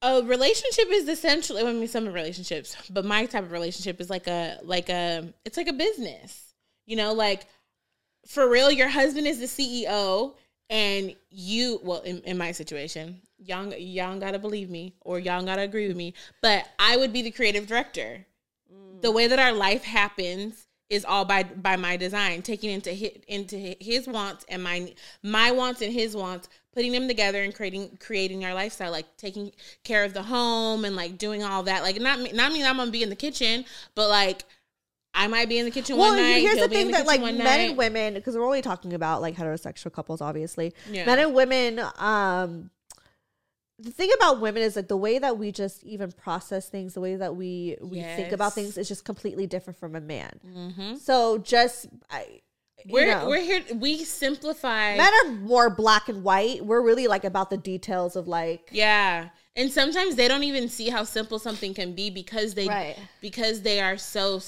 [0.00, 4.26] a relationship is essentially I mean some relationships but my type of relationship is like
[4.26, 6.51] a like a it's like a business
[6.86, 7.46] you know like
[8.26, 10.34] for real your husband is the ceo
[10.70, 15.62] and you well in, in my situation y'all y'all gotta believe me or y'all gotta
[15.62, 18.26] agree with me but i would be the creative director.
[19.00, 19.14] The mm.
[19.14, 23.74] way that our life happens is all by by my design taking into his, into
[23.80, 24.92] his wants and my
[25.22, 29.50] my wants and his wants putting them together and creating creating our lifestyle like taking
[29.84, 32.76] care of the home and like doing all that like not me- not mean I'm
[32.76, 33.64] gonna be in the kitchen
[33.94, 34.44] but like
[35.14, 36.10] I might be in the kitchen well.
[36.10, 38.62] one night here's the thing the that like men one and women because we're only
[38.62, 40.72] talking about like heterosexual couples, obviously.
[40.90, 41.04] Yeah.
[41.06, 41.80] Men and women.
[41.98, 42.70] Um,
[43.78, 47.00] the thing about women is like the way that we just even process things, the
[47.00, 50.38] way that we we think about things is just completely different from a man.
[50.46, 50.98] Mhm.
[50.98, 52.40] So just I,
[52.86, 56.64] we're know, we're here we simplify men are more black and white.
[56.64, 59.28] We're really like about the details of like Yeah.
[59.56, 62.96] And sometimes they don't even see how simple something can be because they Right.
[63.20, 64.38] because they are so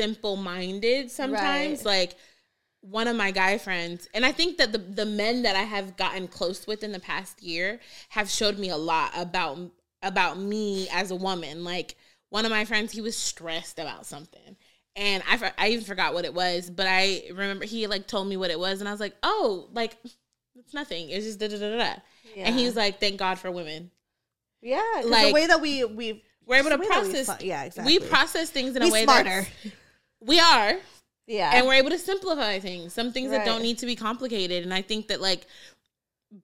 [0.00, 1.84] simple minded sometimes.
[1.84, 2.00] Right.
[2.00, 2.16] Like
[2.82, 5.96] one of my guy friends, and I think that the the men that I have
[5.96, 7.78] gotten close with in the past year
[8.10, 9.58] have showed me a lot about
[10.02, 11.62] about me as a woman.
[11.64, 11.96] Like
[12.30, 14.56] one of my friends, he was stressed about something.
[14.96, 18.36] And I, I even forgot what it was, but I remember he like told me
[18.36, 19.96] what it was, and I was like, "Oh, like
[20.56, 21.10] it's nothing.
[21.10, 21.94] It's just da da da da." da."
[22.36, 23.90] And he was like, "Thank God for women."
[24.62, 27.30] Yeah, like- the way that we we We're able to that we process.
[27.42, 27.98] yeah, exactly.
[27.98, 29.46] We process things in We a way smarter.
[29.62, 29.74] that's
[30.20, 30.76] we are,
[31.26, 32.92] yeah, and we're able to simplify things.
[32.92, 34.64] Some things that don't need to be complicated.
[34.64, 35.46] And I think that like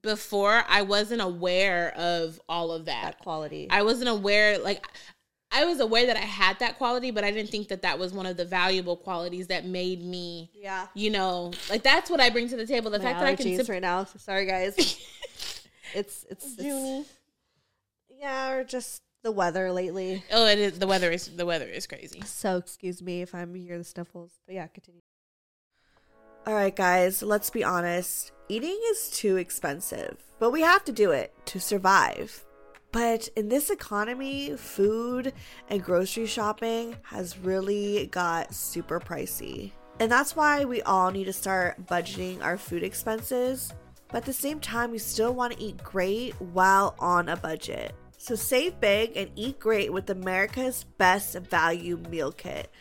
[0.01, 3.03] before, I wasn't aware of all of that.
[3.03, 3.67] that quality.
[3.69, 4.85] I wasn't aware like.
[5.49, 8.11] I was aware that I had that quality, but I didn't think that that was
[8.11, 12.29] one of the valuable qualities that made me, yeah, you know, like that's what I
[12.29, 12.91] bring to the table.
[12.91, 14.03] The my fact that I can, sim- right now.
[14.03, 14.75] Sorry, guys.
[15.95, 16.99] it's it's, Junie.
[16.99, 17.09] it's
[18.19, 20.23] yeah, or just the weather lately.
[20.31, 22.21] oh, it is the weather is the weather is crazy.
[22.25, 24.31] So excuse me if I'm hear the sniffles.
[24.45, 25.01] But yeah, continue.
[26.45, 28.31] All right, guys, let's be honest.
[28.47, 32.45] Eating is too expensive, but we have to do it to survive.
[32.93, 35.33] But in this economy, food
[35.69, 39.71] and grocery shopping has really got super pricey.
[39.99, 43.73] And that's why we all need to start budgeting our food expenses.
[44.07, 47.93] But at the same time, we still want to eat great while on a budget.
[48.17, 52.71] So save big and eat great with America's best value meal kit.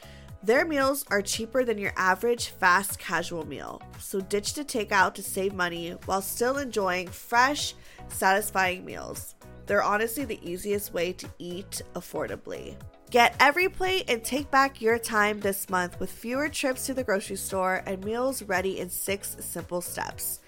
[0.42, 3.82] Their meals are cheaper than your average fast casual meal.
[3.98, 7.74] So ditch the takeout to save money while still enjoying fresh,
[8.08, 9.34] satisfying meals.
[9.66, 12.76] They're honestly the easiest way to eat affordably.
[13.10, 17.36] Get EveryPlate and take back your time this month with fewer trips to the grocery
[17.36, 20.40] store and meals ready in six simple steps.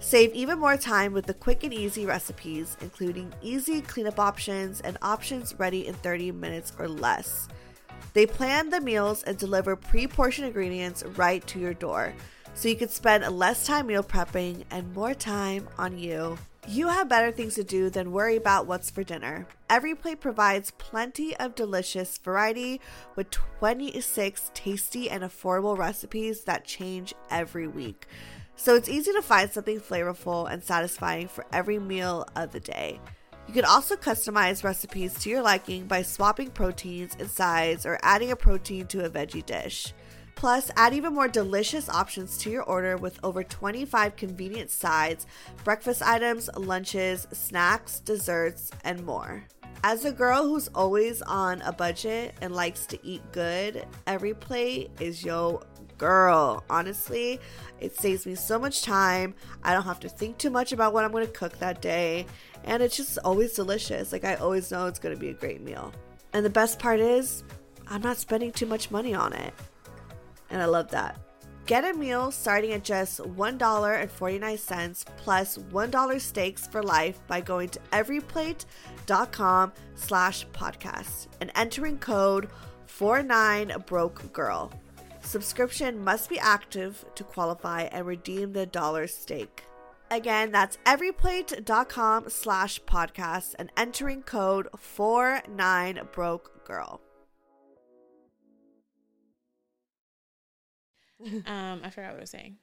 [0.00, 4.96] Save even more time with the quick and easy recipes, including easy cleanup options and
[5.02, 7.48] options ready in 30 minutes or less.
[8.14, 12.14] They plan the meals and deliver pre portioned ingredients right to your door,
[12.54, 16.38] so you can spend less time meal prepping and more time on you.
[16.66, 19.46] You have better things to do than worry about what's for dinner.
[19.68, 22.80] EveryPlate provides plenty of delicious variety
[23.16, 28.06] with 26 tasty and affordable recipes that change every week.
[28.62, 33.00] So it's easy to find something flavorful and satisfying for every meal of the day.
[33.48, 38.32] You can also customize recipes to your liking by swapping proteins and sides or adding
[38.32, 39.94] a protein to a veggie dish.
[40.34, 45.26] Plus, add even more delicious options to your order with over 25 convenient sides,
[45.64, 49.42] breakfast items, lunches, snacks, desserts, and more.
[49.82, 55.24] As a girl who's always on a budget and likes to eat good, EveryPlate is
[55.24, 55.62] yo
[56.00, 56.64] girl.
[56.70, 57.38] Honestly,
[57.78, 59.34] it saves me so much time.
[59.62, 62.26] I don't have to think too much about what I'm going to cook that day,
[62.64, 64.10] and it's just always delicious.
[64.10, 65.92] Like I always know it's going to be a great meal.
[66.32, 67.44] And the best part is,
[67.86, 69.52] I'm not spending too much money on it.
[70.48, 71.20] And I love that.
[71.66, 77.80] Get a meal starting at just $1.49 plus 1 steaks for life by going to
[77.92, 82.48] everyplate.com slash podcast and entering code
[82.88, 84.72] 49BROKEGIRL.
[85.22, 89.64] Subscription must be active to qualify and redeem the dollar steak.
[90.10, 97.00] Again, that's everyplate.com slash podcast and entering code 49 broke girl.
[101.46, 102.56] Um, I forgot what I was saying.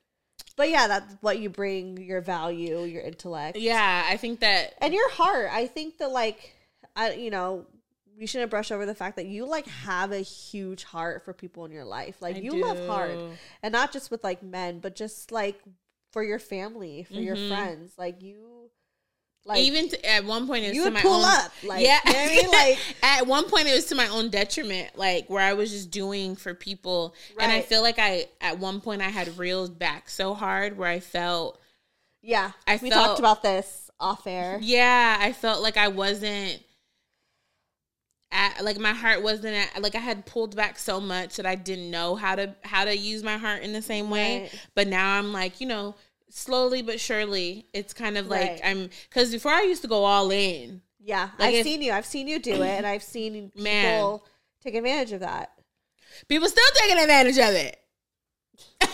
[0.55, 3.55] But yeah, that's what you bring your value, your intellect.
[3.55, 5.49] Yeah, I think that And your heart.
[5.51, 6.55] I think that, like,
[6.95, 7.67] I, you know,
[8.17, 11.65] we shouldn't brush over the fact that you, like, have a huge heart for people
[11.65, 12.15] in your life.
[12.21, 13.17] Like, I you love hard.
[13.61, 15.59] And not just with, like, men, but just, like,
[16.11, 17.47] for your family, for your Mhm.
[17.47, 17.93] friends.
[17.97, 18.71] Like, you,
[19.45, 21.51] like, even to, at one point it was you to would my pull own, up.
[21.63, 22.51] Like, yeah, you know I mean?
[22.51, 25.91] Like, at one point it was to my own detriment, like where I was just
[25.91, 30.09] doing for people, and I feel like I at one point I had reeled back
[30.09, 31.61] so hard where I felt,
[32.21, 32.51] yeah.
[32.65, 34.59] I we felt- talked about this off air.
[34.61, 36.61] yeah, I felt like I wasn't.
[38.61, 41.89] Like my heart wasn't at, like I had pulled back so much that I didn't
[41.91, 44.41] know how to how to use my heart in the same way.
[44.41, 44.61] Right.
[44.75, 45.95] But now I'm like, you know,
[46.29, 48.61] slowly but surely, it's kind of like Right.
[48.63, 50.81] I'm because before I used to go all in.
[50.99, 51.29] Yeah.
[51.39, 51.91] Like I've if- seen you.
[51.93, 52.61] I've seen you do it.
[52.67, 54.19] And I've seen people Man.
[54.63, 55.51] take advantage of that.
[56.27, 57.79] people still taking advantage of it.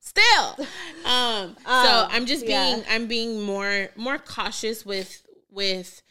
[0.00, 0.66] still.
[1.04, 2.74] Um, so Um, I'm just yeah.
[2.74, 6.02] being I'm being more more cautious with with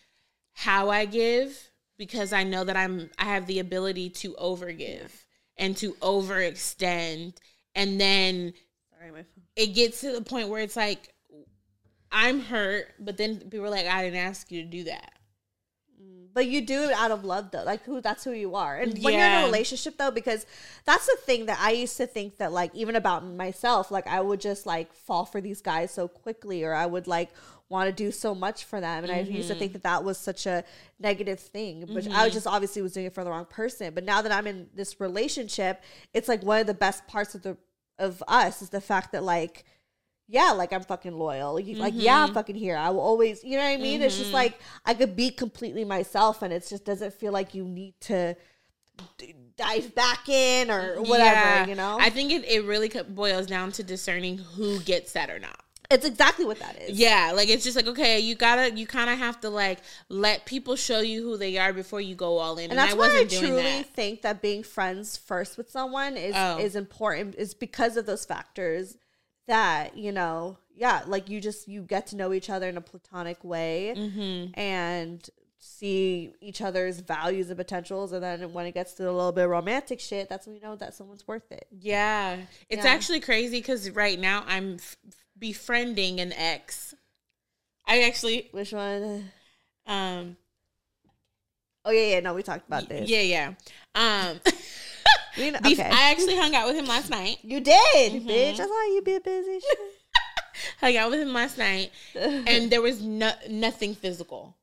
[0.53, 5.11] how I give because I know that I'm I have the ability to overgive
[5.57, 7.35] and to overextend
[7.75, 8.53] and then
[8.97, 9.43] Sorry, my phone.
[9.55, 11.13] it gets to the point where it's like
[12.11, 15.11] I'm hurt, but then people are like, I didn't ask you to do that.
[16.01, 17.63] Mm, but you do it out of love, though.
[17.63, 18.01] Like who?
[18.01, 18.77] That's who you are.
[18.77, 20.45] And when you're in a relationship, though, because
[20.85, 24.21] that's the thing that I used to think that, like, even about myself, like I
[24.21, 27.29] would just like fall for these guys so quickly, or I would like
[27.69, 29.59] want to do so much for them, and I used to Mm-hmm.
[29.59, 30.63] think that that was such a
[30.99, 31.85] negative thing.
[31.93, 33.93] But I was just obviously was doing it for the wrong person.
[33.93, 35.81] But now that I'm in this relationship,
[36.13, 37.57] it's like one of the best parts of the
[37.99, 39.65] of us is the fact that like
[40.31, 41.55] yeah, like I'm fucking loyal.
[41.55, 42.27] Like, like, yeah, Mm-hmm.
[42.29, 42.77] I'm fucking here.
[42.77, 44.03] I will always, you know what I mean?
[44.03, 47.63] It's just like I could be completely myself, and it just doesn't feel like you
[47.65, 48.35] need to
[49.17, 51.35] d- dive back in or whatever.
[51.35, 51.65] Yeah.
[51.67, 55.39] You know, I think it, it really boils down to discerning who gets that or
[55.39, 55.59] not.
[55.91, 56.99] It's exactly what that is.
[56.99, 60.45] Yeah, like it's just like okay, you gotta, you kind of have to like let
[60.45, 62.69] people show you who they are before you go all in.
[62.69, 63.87] And that's I why I truly that.
[63.87, 66.59] think that being friends first with someone is Oh.
[66.59, 68.97] is important is because of those factors
[69.47, 72.81] that, you know, yeah, like you just you get to know each other in a
[72.81, 74.59] platonic way Mm-hmm.
[74.59, 75.27] and
[75.61, 79.43] see each other's values and potentials and then when it gets to a little bit
[79.43, 81.67] romantic shit, that's when you know that someone's worth it.
[81.71, 82.37] Yeah,
[82.69, 82.91] it's Yeah.
[82.91, 84.95] actually crazy because right now I'm f-
[85.39, 86.93] befriending an ex.
[87.87, 89.31] I actually, Which one?
[89.87, 90.37] um,
[91.85, 93.09] Oh yeah, yeah, no, we talked about this.
[93.09, 93.53] yeah, yeah.
[93.95, 94.39] Um,
[95.37, 95.83] We okay.
[95.83, 97.37] I actually hung out with him last night.
[97.43, 97.75] you did,
[98.13, 98.27] Mm-hmm.
[98.29, 98.53] bitch.
[98.59, 99.59] I saw you be busy.
[100.81, 104.57] Hung out with him last night, and there was no nothing physical.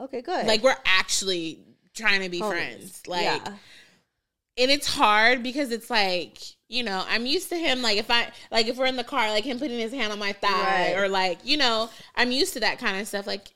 [0.00, 0.46] okay, good.
[0.46, 1.58] Like we're actually
[1.94, 2.48] trying to be Homies.
[2.50, 3.02] friends.
[3.06, 3.54] Like, yeah.
[4.58, 8.28] And it's hard because it's like you know i'm used to him like if i
[8.50, 10.96] like if we're in the car like him putting his hand on my thigh Right.
[10.98, 13.48] or like you know i'm used to that kind of stuff like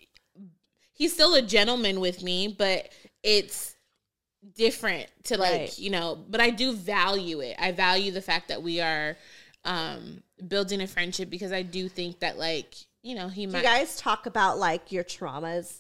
[0.93, 2.89] he's still a gentleman with me but
[3.23, 3.75] it's
[4.57, 5.79] different to like Right.
[5.79, 9.17] you know but i do value it i value the fact that we are
[9.65, 13.65] um building a friendship because i do think that like you know he might you
[13.65, 15.79] guys talk about like your traumas?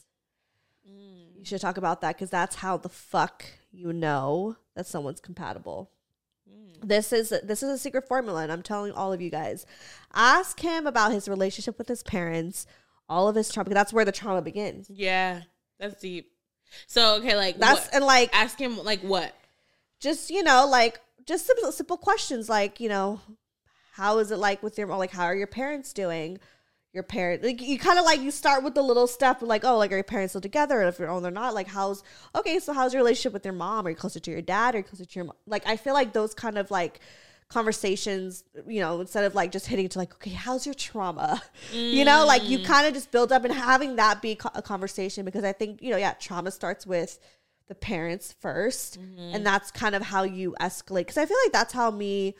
[0.88, 1.38] Mm.
[1.38, 5.90] You should talk about that because that's how the fuck you know that someone's compatible.
[6.50, 6.88] Mm.
[6.88, 9.66] This is this is a secret formula, and I'm telling all of you guys.
[10.14, 12.66] Ask him about his relationship with his parents,
[13.08, 13.70] all of his trauma.
[13.70, 14.88] That's where the trauma begins.
[14.90, 15.42] yeah
[15.78, 16.30] that's deep
[16.86, 19.34] so okay like That's what- and like ask him like what
[19.98, 23.20] just you know like just simple simple questions like you know
[23.94, 26.38] how is it like with your like how are your parents doing
[26.92, 29.78] your parents like you kind of like you start with the little stuff like oh
[29.78, 30.80] like are your parents still together?
[30.80, 32.02] And if you're oh they're not like how's
[32.34, 33.86] okay so how's your relationship with your mom?
[33.86, 34.74] Are you closer to your dad?
[34.74, 37.00] Or are you closer to your mom like i feel like those kind of like
[37.48, 41.42] conversations you know instead of like just hitting to like okay how's your trauma?
[41.72, 42.64] You know like you mm.
[42.64, 45.90] kind of just build up and having that be a conversation because i think you
[45.90, 47.18] know yeah trauma starts with
[47.68, 49.34] the parents 1st mm-hmm.
[49.34, 52.34] and that's kind of how you escalate because i feel like that's how me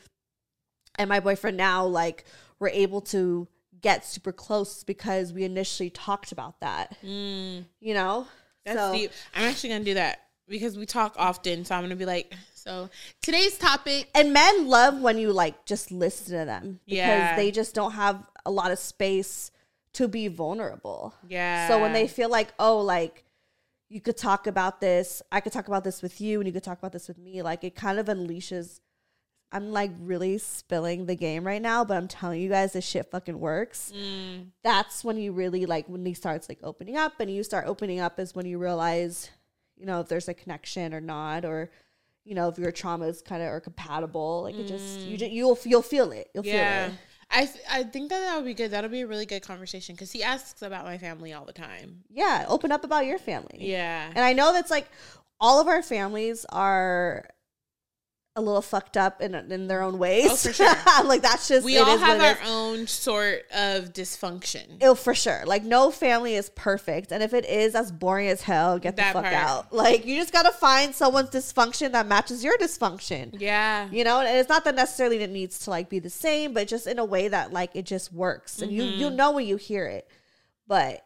[0.95, 2.25] and my boyfriend now like
[2.59, 3.47] were able to
[3.83, 7.65] get super close because we initially talked about that Mm.
[7.79, 8.25] you know
[8.65, 9.11] That's so deep.
[9.35, 11.63] I'm actually gonna do that because we talk often.
[11.65, 12.89] So I'm gonna be like, so
[13.21, 14.09] today's topic.
[14.15, 17.35] and men love when you like just listen to them because Yeah.
[17.35, 19.51] they just don't have a lot of space
[19.93, 21.67] to be vulnerable Yeah.
[21.67, 23.23] so when they feel like oh like
[23.89, 26.63] you could talk about this i could talk about this with you and you could
[26.63, 28.79] talk about this with me like it kind of unleashes
[29.53, 33.09] I'm like really spilling the game right now, but I'm telling you guys this shit
[33.11, 33.93] fucking works.
[33.95, 34.47] Mm.
[34.63, 37.99] That's when you really like when he starts like opening up and you start opening
[37.99, 39.29] up is when you realize,
[39.77, 41.69] you know, if there's a connection or not, or
[42.25, 44.41] you know, if your traumas kind of are compatible.
[44.43, 46.29] Like it just you just you'll you'll feel it.
[46.33, 46.85] You'll Yeah.
[46.87, 46.99] feel it.
[47.35, 48.69] I, th- I think that that would be good.
[48.71, 52.03] That'll be a really good conversation because he asks about my family all the time.
[52.09, 53.57] Yeah, open up about your family.
[53.59, 54.07] Yeah.
[54.13, 54.87] And I know that's like
[55.39, 57.25] all of our families are
[58.35, 60.25] a little fucked up in in their own ways.
[60.31, 60.73] Oh, for sure.
[61.05, 64.79] like that's just we it all is have our own sort of dysfunction.
[64.81, 65.43] Oh, for sure.
[65.45, 68.79] Like no family is perfect, and if it is, that's boring as hell.
[68.79, 69.33] Get the fuck part.
[69.35, 69.71] out.
[69.73, 73.35] Like you just gotta find someone's dysfunction that matches your dysfunction.
[73.39, 73.87] yeah.
[73.91, 76.67] You know, and it's not that necessarily it needs to like be the same, but
[76.67, 78.99] just in a way that like it just works, and you Mm-hmm.
[78.99, 80.07] you know when you hear it.
[80.67, 81.05] But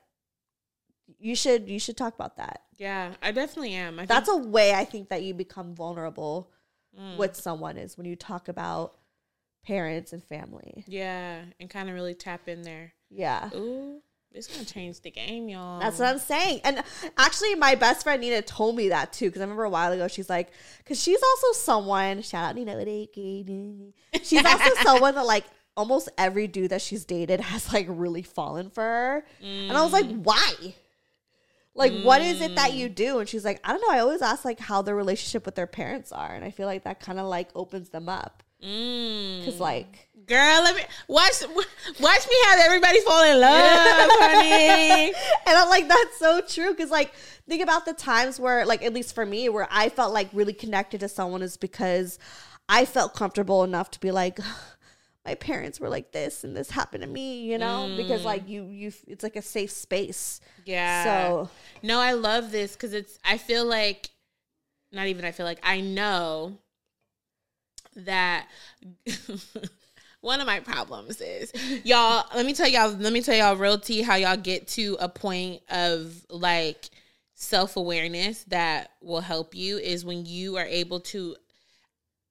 [1.19, 2.61] you should you should talk about that.
[2.78, 3.13] Yeah.
[3.21, 3.95] I definitely am.
[3.95, 6.51] I think, That's a way I think that you become vulnerable
[6.99, 7.17] Mm.
[7.17, 8.95] with someone is when you talk about
[9.65, 10.83] parents and family.
[10.87, 11.41] yeah.
[11.59, 12.93] And kind of really tap in there.
[13.09, 13.49] Yeah.
[13.55, 14.01] Ooh.
[14.33, 15.79] It's to change the game, y'all.
[15.79, 16.61] That's what I'm saying.
[16.63, 16.83] And
[17.17, 19.25] actually, my best friend Nina told me that too.
[19.27, 22.83] Because I remember a while ago, she's like, because she's also someone, shout out Nina,
[24.23, 25.45] she's also someone that like
[25.75, 29.25] almost every dude that she's dated has like really fallen for her.
[29.41, 30.23] And I was like, Mm.
[30.23, 30.75] why?
[31.78, 33.19] Like, what is it that you do?
[33.19, 33.95] And she's like, I don't know.
[33.95, 36.34] I always ask like how their relationship with their parents are.
[36.34, 38.43] And I feel like that kind of like opens them up.
[38.63, 39.45] Mm.
[39.45, 41.41] Cause like, Girl, let me watch
[42.01, 45.05] watch me have everybody fall in love, honey.
[45.45, 46.75] and I'm like, that's so true.
[46.75, 47.13] Cause like,
[47.47, 50.51] think about the times where, like, at least for me, where I felt like really
[50.51, 52.19] connected to someone is because
[52.67, 54.39] I felt comfortable enough to be like,
[55.28, 58.49] my parents were like this and this happened to me, you know, because like mm.
[58.49, 60.39] you, you, it's like a safe space.
[60.65, 61.03] Yeah.
[61.03, 61.49] So
[61.84, 63.19] No, I love this because it's.
[63.25, 64.09] I feel like,
[64.93, 65.25] not even.
[65.25, 66.59] I feel like I know
[67.97, 68.47] that
[70.21, 71.51] one of my problems is
[71.84, 72.25] y'all.
[72.34, 72.91] Let me tell y'all.
[72.91, 76.89] Let me tell y'all real tea how y'all get to a point of like
[77.34, 81.36] self awareness that will help you is when you are able to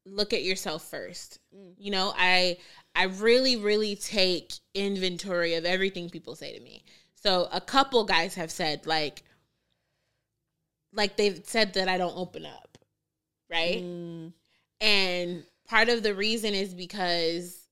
[0.06, 1.40] look at yourself first.
[1.54, 1.74] Mm.
[1.78, 2.58] You know, I
[2.96, 6.84] I really really take inventory of everything people say to me.
[7.14, 9.24] So a couple guys have said like
[10.92, 12.78] like they've said that I don't open up,
[13.50, 13.84] right?
[13.84, 14.32] mm,
[14.80, 17.65] And part of the reason is because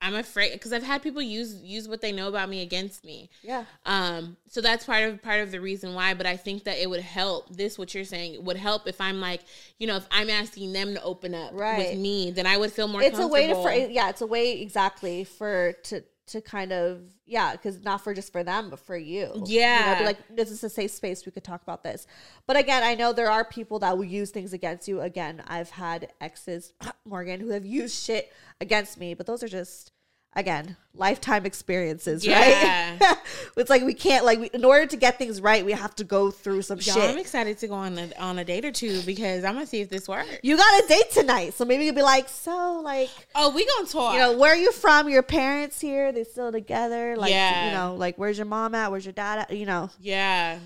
[0.00, 3.30] I'm afraid because I've had people use use what they know about me against me.
[3.42, 6.14] yeah, Um, so that's part of part of the reason why.
[6.14, 7.54] But I think that it would help.
[7.56, 9.40] This what you're saying would help if I'm like,
[9.78, 11.78] you know, if I'm asking them to open up Right.
[11.90, 13.02] with me, then I would feel more.
[13.02, 17.00] it's a way to, for, yeah, it's a way exactly for to to kind of
[17.26, 19.42] yeah, because not for just for them, but for you.
[19.46, 19.94] Yeah.
[19.94, 21.26] you know, like this is a safe space.
[21.26, 22.06] We could talk about this.
[22.46, 25.00] But again, I know there are people that will use things against you.
[25.00, 26.72] Again, I've had exes,
[27.04, 29.92] Morgan, who have used shit against me, but those are just
[30.34, 32.48] again lifetime experiences, right?
[32.48, 32.96] Yeah.
[33.00, 33.16] right?
[33.56, 36.04] it's like we can't like we, in order to get things right, we have to
[36.04, 37.10] go through some Y'all, shit.
[37.10, 39.80] I'm excited to go on a on a date or two because I'm gonna see
[39.80, 40.28] if this works.
[40.42, 43.86] you got a date tonight, so maybe you'll be like, so like Oh, we gonna
[43.88, 44.14] talk.
[44.14, 45.08] you know, where are you from?
[45.08, 46.10] Your parents here?
[46.12, 47.16] They still together?
[47.16, 47.66] Like, Yeah.
[47.68, 48.90] you know, like where's your mom at?
[48.90, 49.56] Where's your dad at?
[49.56, 50.58] You know, Yeah.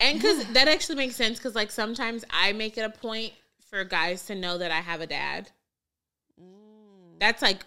[0.00, 3.32] And because that actually makes sense because, like, sometimes I make it a point
[3.70, 5.50] for guys to know that I have a dad.
[6.40, 7.20] Mm.
[7.20, 7.64] That's like,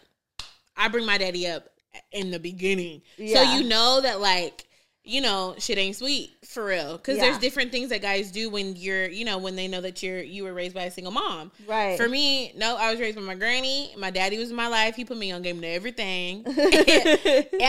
[0.77, 1.69] I bring my daddy up
[2.11, 3.01] in the beginning.
[3.17, 3.35] Yeah.
[3.35, 4.67] So you know that, like,
[5.07, 6.97] you know, shit ain't sweet for real.
[6.97, 7.25] Because Yeah.
[7.25, 10.21] there's different things that guys do when you're, you know, when they know that you're,
[10.21, 11.51] you were raised by a single mom.
[11.67, 11.95] right?
[11.95, 13.93] For me, no, I was raised by my granny.
[13.97, 14.95] My daddy was in my life.
[14.95, 16.43] He put me on game to everything.
[16.47, 16.55] and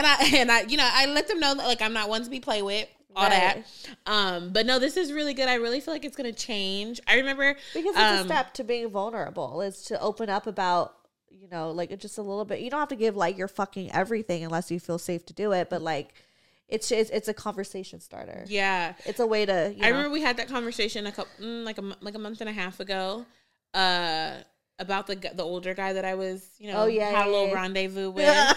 [0.06, 2.30] I and I, you know, I let them know that like I'm not one to
[2.30, 2.88] be played with.
[3.14, 3.64] All Right.
[3.64, 4.10] that.
[4.10, 5.48] Um, but no, this is really good.
[5.48, 7.00] I really feel like it's gonna change.
[7.06, 10.94] I remember because it's a um, step to being vulnerable is to open up about
[11.30, 12.60] you know like just a little bit.
[12.60, 15.52] You don't have to give like your fucking everything unless you feel safe to do
[15.52, 16.14] it, but like
[16.68, 18.44] it's it's, it's a conversation starter.
[18.48, 18.94] Yeah.
[19.04, 19.74] It's a way to.
[19.76, 22.40] You I remember we had that conversation a couple mm, like a like a month
[22.40, 23.26] and a half ago.
[23.74, 24.36] Uh
[24.78, 27.32] about the the older guy that I was, you know, Oh, yeah, had a yeah,
[27.32, 27.54] little yeah.
[27.54, 28.56] rendezvous with.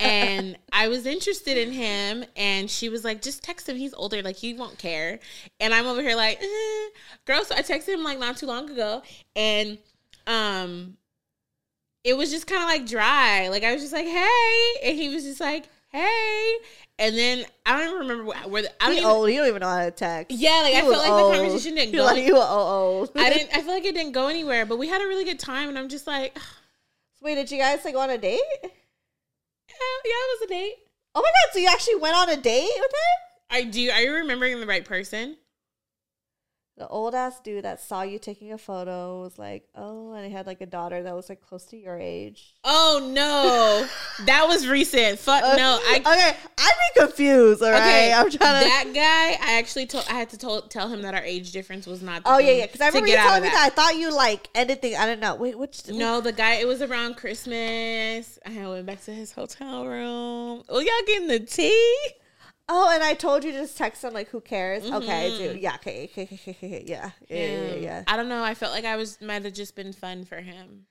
[0.00, 3.76] and I was interested in him, and she was like, "Just text him.
[3.76, 4.22] He's older.
[4.22, 5.18] Like he won't care."
[5.60, 6.88] And I'm over here like, eh.
[7.26, 9.02] "Girl." So I texted him like not too long ago,
[9.36, 9.76] and
[10.26, 10.96] um,
[12.04, 13.48] it was just kind of like dry.
[13.48, 16.54] Like I was just like, "Hey," and he was just like, "Hey,"
[16.98, 19.10] and then I don't even remember wh- where the, I don't He even.
[19.10, 19.30] old.
[19.30, 20.36] You don't even know how to text.
[20.36, 21.32] Yeah, like He I felt like old.
[21.32, 22.14] the conversation didn't You're go.
[22.14, 23.10] like you were old.
[23.16, 23.50] I didn't.
[23.56, 25.78] I feel like it didn't go anywhere, but we had a really good time, and
[25.78, 26.36] I'm just like,
[27.22, 28.40] Wait, did you guys like go on a date?
[28.62, 28.68] yeah,
[30.04, 30.74] yeah, it was a date.
[31.14, 31.52] Oh my god!
[31.54, 33.20] So you actually went on a date with him?
[33.50, 33.90] I do.
[33.90, 35.36] Are you remembering the right person?
[36.76, 40.32] The old ass dude that saw you taking a photo was like, oh, and he
[40.32, 42.56] had like a daughter that was like close to your age.
[42.64, 43.86] Oh no,
[44.26, 45.20] that was recent.
[45.20, 45.78] Fuck no.
[45.80, 47.62] I okay, I'd be confused.
[47.62, 48.12] All right, okay.
[48.12, 48.68] I'm trying to.
[48.68, 49.46] that guy.
[49.46, 50.04] I actually told.
[50.10, 52.24] I had to told, tell him that our age difference was not.
[52.24, 52.66] The oh yeah, yeah.
[52.66, 53.70] Because I remember you telling me that.
[53.72, 54.96] I thought you like anything.
[54.96, 55.36] I don't know.
[55.36, 55.88] Wait, which?
[55.88, 56.54] No, the guy.
[56.54, 58.36] It was around Christmas.
[58.44, 60.64] I went back to his hotel room.
[60.68, 62.08] Oh, y'all getting the tea?
[62.68, 64.84] Oh, and I told you to just text him like, who cares?
[64.84, 64.94] Mm-hmm.
[64.94, 65.60] Okay, dude.
[65.60, 65.74] Yeah.
[65.76, 66.04] Okay.
[66.10, 66.22] Okay.
[66.22, 66.40] Okay.
[66.46, 67.10] okay, okay, Yeah.
[67.28, 67.36] Yeah.
[67.36, 67.62] Yeah.
[67.66, 67.74] Yeah.
[67.74, 68.04] yeah.
[68.06, 68.42] I don't know.
[68.42, 70.86] I felt like I was might have just been fun for him.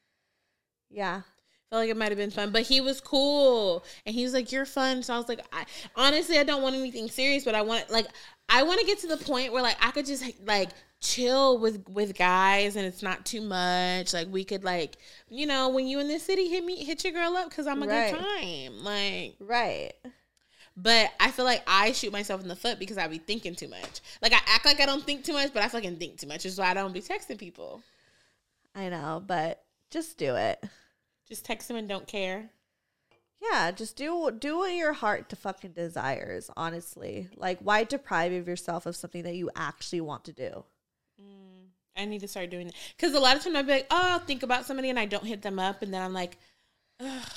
[0.92, 1.22] yeah.
[1.70, 4.52] felt like it might have been fun, but he was cool and he was like,
[4.52, 5.66] "You're fun." So I was like, I,
[5.96, 8.06] "Honestly, I don't want anything serious, but I want like
[8.50, 10.70] I want to get to the point where like I could just like
[11.02, 14.14] chill with with guys and it's not too much.
[14.14, 14.98] Like we could like
[15.30, 17.82] you know when you in the city hit me hit your girl up because I'm
[17.82, 18.14] a Right.
[18.14, 18.84] good time.
[18.84, 19.94] Like, Right.
[20.76, 23.68] But I feel like I shoot myself in the foot because I be thinking too
[23.68, 24.02] much.
[24.22, 26.46] Like I act like I don't think too much, but I fucking think too much.
[26.46, 27.82] Is why I don't be texting people.
[28.76, 30.64] I know, but just do it.
[31.28, 32.50] Just text them and don't care.
[33.52, 37.30] Yeah, just do do what your heart to fucking desires, honestly.
[37.36, 40.64] Like why deprive of yourself of something that you actually want to do?
[41.22, 43.88] Mm, I need to start doing that because a lot of times I'd be like,
[43.92, 46.38] oh, I'll think about somebody and I don't hit them up, and then I'm like,
[47.00, 47.30] ugh,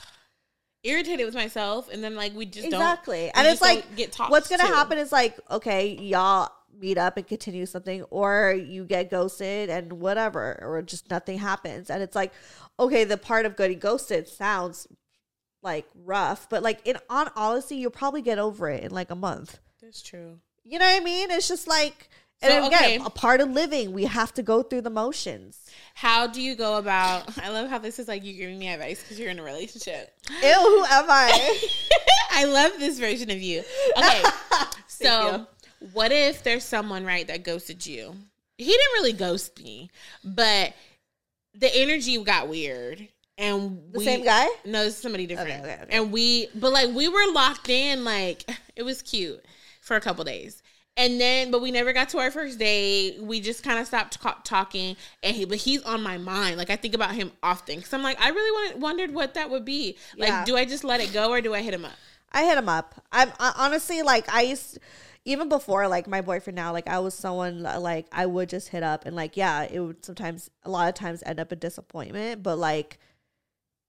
[0.87, 3.17] irritated with myself, and then like we just exactly.
[3.17, 3.27] don't.
[3.27, 4.31] we and it's like get talked.
[4.31, 4.69] what's gonna to.
[4.69, 9.95] happen is like, okay, y'all meet up and continue something, or you get ghosted and
[9.95, 11.91] whatever, or just nothing happens.
[11.91, 12.33] And it's like,
[12.79, 14.87] okay, the part of getting ghosted sounds
[15.63, 19.17] like rough, but like in on honesty, you'll probably get over it in like a
[19.17, 19.59] month.
[19.83, 20.39] That's true.
[20.65, 21.31] You know what I mean?
[21.31, 22.09] It's just like
[22.43, 23.05] and So, again, okay.
[23.05, 25.59] a part of living, we have to go through the motions.
[25.95, 27.37] How do you go about?
[27.39, 30.13] I love how this is like you giving me advice because you're in a relationship.
[30.43, 31.59] Ew, who am I?
[32.33, 33.63] I love this version of you.
[33.97, 34.23] Okay,
[34.89, 35.47] so
[35.81, 35.89] you.
[35.93, 38.15] what if there's someone right that ghosted you?
[38.59, 39.91] He didn't really ghost me,
[40.25, 40.75] but
[41.55, 43.09] the energy got weird,
[43.39, 44.47] and The we- same guy?
[44.67, 45.51] No, it's somebody different.
[45.51, 45.97] Okay, okay, okay.
[45.97, 48.05] And we, but like we were locked in.
[48.05, 48.45] Like
[48.77, 49.43] it was cute
[49.81, 50.63] for a couple days.
[50.99, 53.21] And then, but we never got to our first date.
[53.21, 56.57] We just kind of stopped ca- talking, and he, but he's on my mind.
[56.57, 59.51] Like I think about him often because I'm like, I really wanted, wondered what that
[59.51, 59.99] would be.
[60.17, 60.45] Like, Yeah.
[60.47, 61.93] do I just let it go or do I hit him up?
[62.33, 62.95] I hit him up.
[63.13, 64.79] I'm I, honestly like I used
[65.27, 68.83] even before like my boyfriend now like I was someone like I would just hit
[68.83, 72.43] up and like yeah it would sometimes a lot of times end up a disappointment
[72.43, 72.99] but like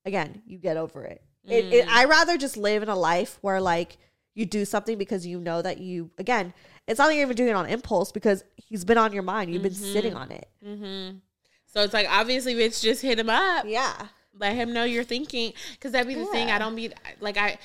[0.06, 1.22] again you get over it.
[1.46, 1.72] It, Mm.
[1.74, 3.98] it I rather just live in a life where like
[4.38, 6.54] you do something because you know that you again
[6.88, 9.52] it's not like you're even doing it on impulse because he's been on your mind
[9.52, 10.22] you've been sitting Mm-hmm.
[10.22, 10.48] on it.
[10.66, 11.18] Mm-hmm.
[11.66, 13.66] So it's like obviously, bitch, just hit him up.
[13.68, 13.94] Yeah.
[14.40, 16.50] Let him know you're thinking, because that'd be the thing.
[16.52, 17.58] I don't be like I.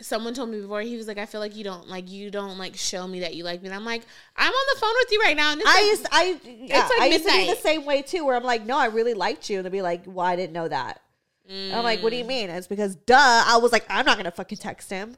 [0.00, 2.58] Someone told me before he was like, I feel like you don't like you don't
[2.58, 3.68] like show me that you like me.
[3.68, 4.02] And I'm like,
[4.36, 5.52] I'm on the phone with you right now.
[5.52, 8.02] And it's I like- used I yeah, like I used to be the same way
[8.02, 10.34] too, where I'm like, no, I really liked you, and they'd be like, well, I
[10.34, 11.02] didn't know that.
[11.48, 12.20] And I'm like, what do Mm.
[12.20, 12.48] you mean?
[12.48, 13.16] And it's because, duh,
[13.46, 15.16] I was like, I'm not gonna fucking text him.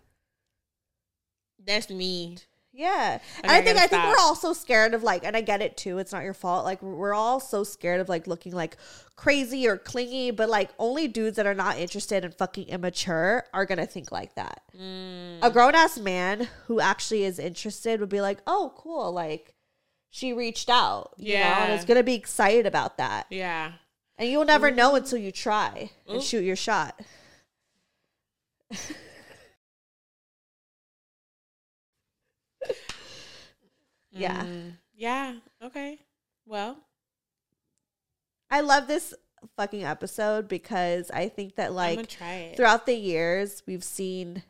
[1.66, 2.38] That's me.
[2.76, 4.08] Yeah, and I I think I think stop.
[4.08, 5.98] we're all so scared of like, and I get it too.
[5.98, 6.64] It's not your fault.
[6.64, 8.76] Like we're all so scared of like looking like
[9.14, 13.64] crazy or clingy, but like only dudes that are not interested and fucking immature are
[13.64, 14.62] gonna think like that.
[14.76, 15.38] Mm.
[15.42, 19.54] A grown ass man who actually is interested would be like, oh, cool, like
[20.10, 21.78] she reached out, you know, and Yeah.
[21.78, 23.26] is gonna be excited about that.
[23.30, 23.70] Yeah.
[24.18, 27.00] And you'll never know until you try and shoot your shot.
[34.14, 34.44] yeah.
[34.44, 34.72] Mm.
[34.94, 35.34] Yeah.
[35.62, 35.98] Okay.
[36.46, 36.78] Well.
[38.50, 39.14] I love this
[39.56, 44.42] fucking episode because I think that like try throughout the years we've seen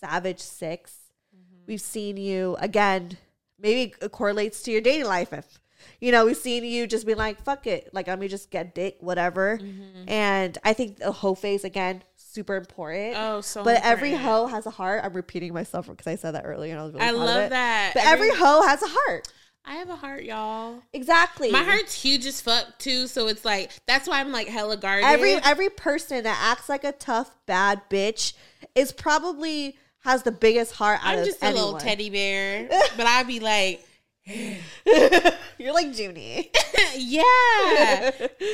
[0.00, 1.64] Savage 6 Mm-hmm.
[1.66, 3.16] We've seen you again.
[3.58, 5.32] Maybe it correlates to your dating life.
[5.32, 5.60] If
[6.00, 8.74] you know, we've seen you just be like, "Fuck it," like let me just get
[8.74, 9.58] dick, whatever.
[9.58, 10.08] Mm-hmm.
[10.08, 12.02] And I think the whole phase again
[12.34, 13.14] super important.
[13.16, 13.62] Oh, so.
[13.64, 15.02] but every hoe has a heart.
[15.04, 17.92] I'm repeating myself because I said that earlier, and I was really I love that.
[17.94, 19.28] But every, hoe has a heart.
[19.64, 20.82] I have a heart, y'all.
[20.92, 21.50] Exactly.
[21.50, 25.06] My heart's huge as fuck too, so it's like that's why I'm like hella guarded.
[25.06, 28.34] Every every person that acts like a tough bad bitch
[28.74, 33.06] is probably has the biggest heart out I'm of just a little teddy bear, but
[33.06, 33.86] I'd be like,
[34.26, 36.50] You're like Junie.
[36.96, 38.10] yeah,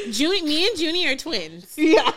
[0.07, 0.43] Junie.
[0.43, 1.75] Me and Junie are twins.
[1.77, 2.11] yeah.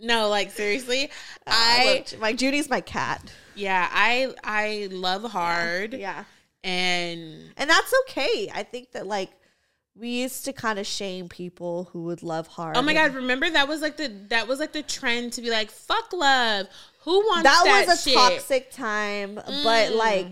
[0.00, 1.10] No, like seriously,
[1.46, 3.32] I I my Junie's my cat.
[3.54, 6.24] yeah, I I love hard, Yeah.
[6.62, 8.50] and And that's okay.
[8.54, 9.30] I think that like
[9.96, 12.76] we used to kind of shame people who would love hard.
[12.76, 15.50] oh my god, remember that was like the that was like the trend to be
[15.50, 16.66] like fuck love.
[17.02, 18.14] Who wants That, that, was a shit?
[18.14, 19.96] toxic time, but Mm.
[19.96, 20.26] like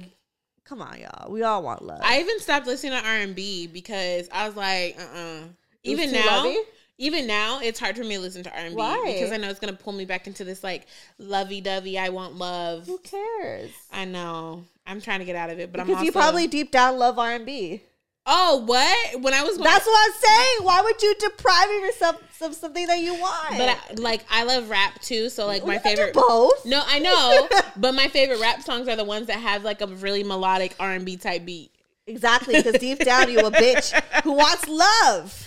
[0.64, 1.31] come on, y'all.
[1.33, 2.01] We all want love.
[2.03, 5.39] I even stopped listening to R and B because I was like, uh, uh
[5.83, 6.59] Even now, lovey?
[6.99, 9.12] Even now, it's hard for me to listen to R and B Why?
[9.12, 10.86] because I know it's gonna pull me back into this like
[11.18, 11.99] lovey dovey.
[11.99, 12.86] I want love.
[12.86, 13.70] Who cares?
[13.92, 14.64] I know.
[14.86, 16.99] I'm trying to get out of it, but Because I'm also you probably deep down
[16.99, 17.82] love R and B.
[18.28, 19.20] Oh, what?
[19.20, 20.66] When I was That's what I'm saying.
[20.66, 23.51] Why would you deprive yourself of something that you want?
[23.51, 26.64] But I, like I love rap too, so like my favorite both.
[26.66, 29.86] No, I know, but my favorite rap songs are the ones that have like a
[29.86, 31.70] really melodic R and B type beat.
[32.09, 33.92] Exactly, because deep down you a bitch
[34.22, 35.47] who wants love.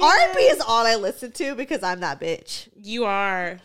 [0.00, 2.68] R and B is all I listen to because I'm that bitch.
[2.76, 3.58] You are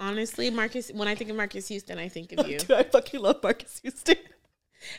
[0.00, 0.90] honestly Marques.
[0.92, 2.58] When I think of Marques Houston, I think of you.
[2.58, 4.16] Dude, I fucking love Marques Houston.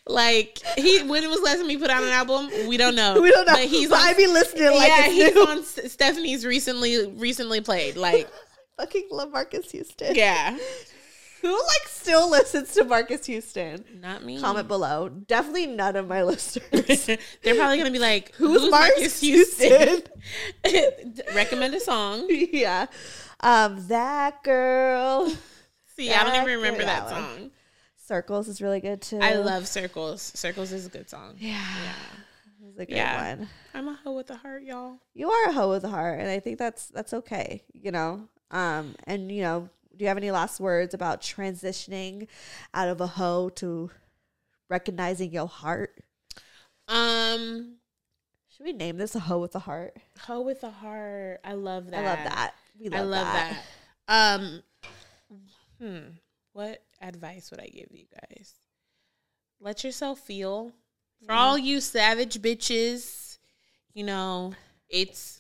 [0.08, 3.22] Like he, when it was last time he put out an album, we don't know.
[3.22, 3.54] We don't know.
[3.54, 5.46] But he's but on, I be listening like yeah, he's new.
[5.46, 7.98] on Stephanie's recently recently played.
[7.98, 8.30] Like,
[8.78, 10.16] fucking love Marques Houston.
[10.16, 10.58] yeah,
[11.44, 13.84] Who like still listens to Marques Houston?
[14.00, 14.40] not me.
[14.40, 15.10] Comment below.
[15.10, 17.06] Definitely none of my listeners.
[17.44, 20.02] They're probably gonna be like, Who's, "Who's, Marques, Marques Houston?
[20.66, 22.28] Houston?" Recommend a song.
[22.30, 22.88] yeah.
[23.42, 25.32] Um, that girl.
[25.96, 27.52] See, I don't even That- remember that that, song.
[27.98, 29.20] Circles is really good too.
[29.22, 30.22] I love Circles.
[30.36, 31.36] Circles is a good song.
[31.38, 31.52] Yeah.
[31.84, 32.68] Yeah.
[32.70, 33.36] It's a good Yeah.
[33.36, 33.50] one.
[33.74, 34.98] I'm a hoe with a heart, y'all.
[35.14, 37.64] You are a hoe with a heart, and I think that's that's okay.
[37.74, 38.28] You know.
[38.52, 42.28] Um, and you know, do you have any last words about transitioning
[42.74, 43.92] out of a hoe to
[44.70, 46.04] recognizing your heart?
[46.88, 47.76] Um,
[48.56, 49.98] Should we name this a hoe with a heart?
[50.20, 51.42] hoe with a heart.
[51.44, 52.04] I love that.
[52.04, 52.54] I love that.
[52.80, 53.64] We love, I love that.
[54.08, 54.36] that.
[54.36, 54.64] Um,
[55.80, 56.00] hmm.
[56.54, 58.54] What advice would I give you guys?
[59.60, 60.72] Let yourself feel.
[61.26, 63.38] For all you savage bitches,
[63.94, 64.54] you know,
[64.90, 65.40] it's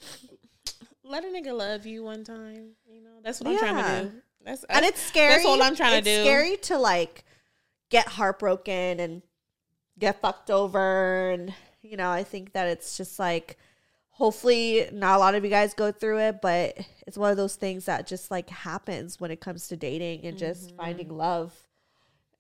[1.04, 2.72] let a nigga love you one time.
[2.90, 4.22] You know, that's what I'm trying to do.
[4.44, 5.34] That's and it's scary.
[5.34, 6.24] That's all I'm trying to it's do.
[6.24, 7.24] Scary to like
[7.90, 9.22] get heartbroken and
[10.00, 13.58] get fucked over, and you know, I think that it's just like,
[14.12, 16.78] hopefully, not a lot of you guys go through it, but
[17.08, 20.38] it's one of those things that just like happens when it comes to dating and
[20.38, 20.78] just Mm-hmm.
[20.78, 21.54] finding love.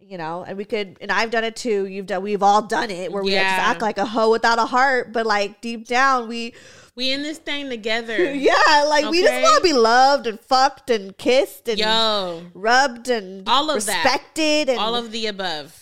[0.07, 1.85] You know, and we could, and I've done it too.
[1.85, 4.59] You've done, we've all done it, where we like, just act like a hoe without
[4.59, 6.53] a heart, but like deep down, we
[6.95, 8.33] We in this thing together.
[8.35, 13.09] yeah, like we just want to be loved and fucked and kissed and Yo, rubbed
[13.09, 14.03] and All of that.
[14.03, 15.79] respected and all of the above.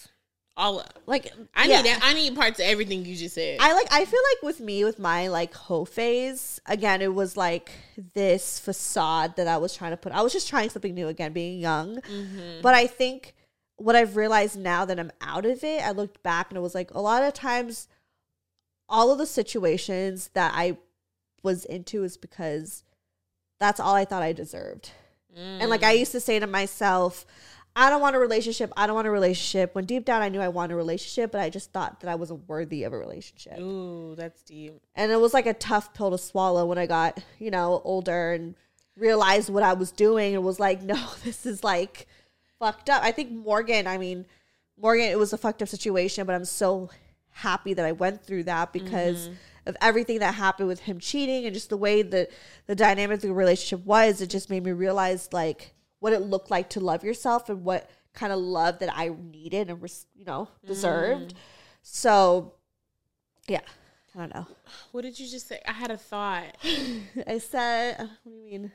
[0.58, 1.82] All like I yeah.
[1.82, 3.58] need I need parts of everything you just said.
[3.62, 7.36] I like I feel like with me with my like hoe phase again it was
[7.38, 7.72] like
[8.14, 11.32] this facade that I was trying to put I was just trying something new again
[11.34, 12.62] being young Mm-hmm.
[12.62, 13.34] but I think
[13.84, 16.76] what I've realized now that I'm out of it I looked back and it was
[16.76, 17.88] like a lot of times
[18.90, 20.78] all of the situations that I
[21.44, 22.84] was into is because
[23.60, 24.92] that's all I thought I deserved
[25.36, 25.88] And like Mm.
[25.88, 27.26] I used to say to myself,
[27.74, 28.74] I don't want a relationship.
[28.76, 29.74] I don't want a relationship.
[29.74, 32.16] When deep down I knew I wanted a relationship, but I just thought that I
[32.16, 33.58] wasn't worthy of a relationship.
[33.60, 34.82] Ooh, that's deep.
[34.94, 38.34] And it was like a tough pill to swallow when I got, you know, older
[38.34, 38.56] and
[38.98, 42.08] realized what I was doing and was like, no, this is like
[42.62, 43.04] fucked up.
[43.04, 44.26] I think Morgan, I mean,
[44.78, 46.92] Morgan, it was a fucked up situation, but I'm so
[47.32, 49.34] happy that I went through that because mm-hmm.
[49.66, 52.30] of everything that happened with him cheating and just the way that
[52.68, 54.22] the dynamic of the relationship was.
[54.22, 57.90] It just made me realize like what it looked like to love yourself and what
[58.14, 59.82] kind of love that I needed and
[60.16, 61.30] you know deserved.
[61.30, 61.38] Mm-hmm.
[61.82, 62.54] So,
[63.48, 63.62] yeah,
[64.14, 64.46] I don't know.
[64.92, 65.62] What did you just say?
[65.66, 66.58] I had a thought.
[67.28, 68.72] I said, what do you mean?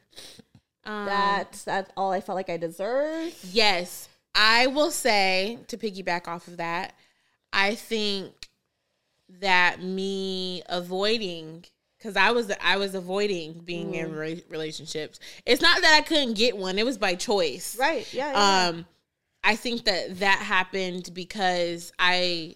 [0.87, 3.37] Um, That that's all I felt like I deserved.
[3.53, 6.95] Yes, I will say to piggyback off of that,
[7.53, 8.49] I think
[9.41, 11.64] that me avoiding
[11.99, 15.18] because I was I was avoiding being in re- relationships.
[15.45, 17.76] It's not that I couldn't get one; it was by choice.
[17.78, 18.07] Right?
[18.12, 18.32] Yeah.
[18.32, 18.87] yeah, Um,
[19.43, 22.55] I think that that happened because I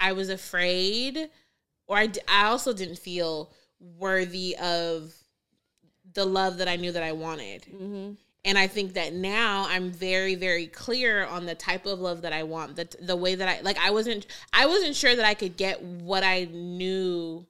[0.00, 1.30] I was afraid,
[1.86, 3.50] or I I also didn't feel
[3.80, 5.14] worthy of
[6.18, 7.64] the love that I knew that I wanted.
[7.64, 8.10] hmm
[8.44, 12.32] And I think that now I'm very, very clear on the type of love that
[12.32, 12.76] I want.
[12.76, 15.82] The the way that I like I wasn't I wasn't sure that I could get
[15.82, 17.46] what I knew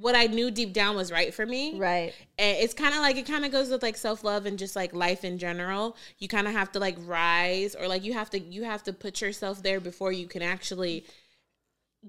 [0.00, 1.78] what I knew deep down was right for me.
[1.78, 2.14] Right.
[2.38, 4.94] And it's kind of like it kind of goes with like self-love and just like
[4.94, 5.96] life in general.
[6.18, 8.92] You kind of have to like rise or like you have to you have to
[8.92, 11.04] put yourself there before you can actually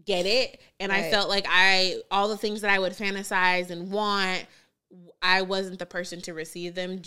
[0.05, 0.61] get it.
[0.79, 4.45] And I felt like I all the things that I would fantasize and want
[5.21, 7.01] I wasn't the person to receive them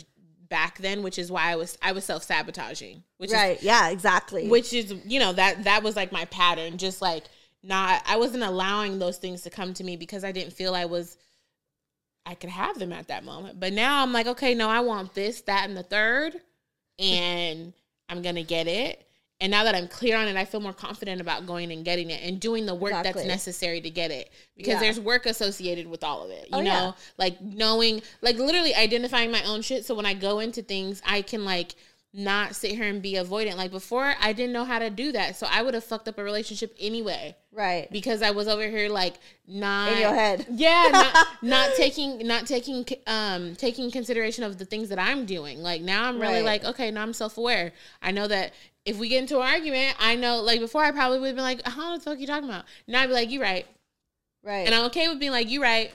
[0.48, 3.62] back then, which is why I was I was self-sabotaging, which is Right.
[3.62, 3.90] Yeah.
[3.90, 4.48] Exactly.
[4.48, 7.24] which is you know that that was like my pattern just like
[7.62, 10.84] not i wasn't allowing those things to come to me because i didn't feel i
[10.84, 11.16] was
[12.26, 15.14] i could have them at that moment but now i'm like okay no i want
[15.14, 16.34] this that and the third
[16.98, 17.72] and
[18.08, 19.06] i'm gonna get it
[19.42, 22.10] And now that I'm clear on it, I feel more confident about going and getting
[22.10, 23.12] it and doing the work Exactly.
[23.24, 24.80] that's necessary to get it because Yeah.
[24.80, 26.44] there's work associated with all of it.
[26.44, 26.92] You Oh, know, yeah.
[27.18, 29.84] like knowing, like literally identifying my own shit.
[29.84, 31.74] So when I go into things, I can like
[32.14, 33.56] not sit here and be avoidant.
[33.56, 35.36] Like before, I didn't know how to do that.
[35.36, 37.90] So I would have fucked up a relationship anyway Right.
[37.90, 39.14] because I was over here like
[39.46, 40.46] not In your head.
[40.52, 45.62] Yeah, not, not taking not taking um taking consideration of the things that I'm doing.
[45.62, 46.62] Like now I'm really Right.
[46.62, 47.72] like okay, now I'm self aware.
[48.02, 48.52] I know that
[48.84, 51.44] if we get into an argument, I know like before I probably would have been
[51.44, 52.64] like, how the fuck are you talking about?
[52.86, 53.66] Now I'd be like, you right,
[54.42, 54.66] Right.
[54.66, 55.92] and I'm okay with being like, you right.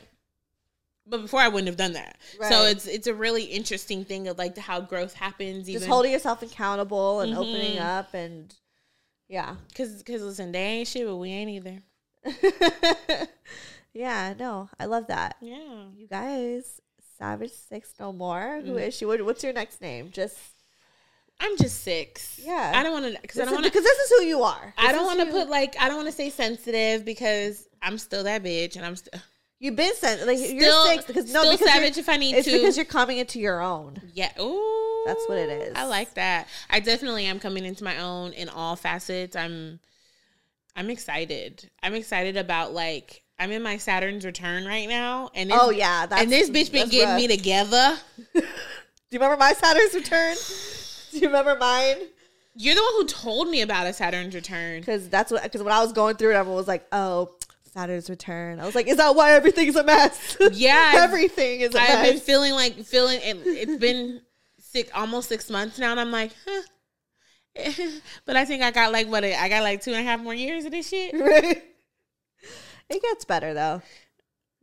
[1.09, 2.17] But before I wouldn't have done that.
[2.49, 5.69] So it's it's a really interesting thing of like how growth happens.
[5.69, 7.81] Even just holding yourself accountable and opening Mhm.
[7.99, 8.53] up and
[9.29, 9.55] yeah.
[9.69, 11.81] because because listen, they ain't shit, but we ain't either.
[13.93, 15.37] yeah, no, I love that.
[15.41, 15.85] Yeah.
[15.95, 16.81] You guys,
[17.17, 18.61] Savage Six No More.
[18.63, 18.87] Who Mm.
[18.87, 19.05] is she?
[19.05, 20.11] What, what's your next name?
[20.11, 20.37] Just
[21.39, 22.39] I'm just six.
[22.43, 22.73] Yeah.
[22.75, 24.41] I don't want to because I this don't want to because this is who you
[24.43, 24.73] are.
[24.77, 28.23] I don't want to put like I don't want to say sensitive because I'm still
[28.23, 29.19] that bitch and I'm still
[29.59, 32.35] You've been sent like you're Still- six because no because you're- savage if I need
[32.35, 32.53] it's to.
[32.53, 33.99] because you're coming into your own.
[34.13, 34.31] yeah.
[34.39, 35.73] Ooh, That's what it is.
[35.75, 36.47] I like that.
[36.69, 39.35] I definitely am coming into my own in all facets.
[39.35, 39.79] I'm
[40.75, 41.69] I'm excited.
[41.81, 46.05] I'm excited about like I'm in my Saturn's return right now, and this, Oh yeah,
[46.05, 47.17] that's, and this bitch been getting rough.
[47.17, 47.97] me together.
[48.35, 48.41] Do
[49.15, 50.35] you remember my Saturn's return?
[51.11, 51.95] Do you remember mine?
[52.55, 54.81] You're the one who told me about a Saturn's return.
[54.81, 57.31] Because that's what because when I was going through it, everyone was like, "Oh,
[57.77, 61.79] Saturn's return." I was like, "Is that why everything's a mess?" Yeah, everything is a
[61.81, 62.11] I've mess.
[62.11, 64.21] been feeling like feeling it, it's been
[64.59, 66.61] six almost six months now, and I'm like, huh.
[68.25, 70.33] but I think I got like what I got like two and a half more
[70.33, 71.13] years of this shit.
[71.19, 71.63] Right?
[72.89, 73.81] It gets better though.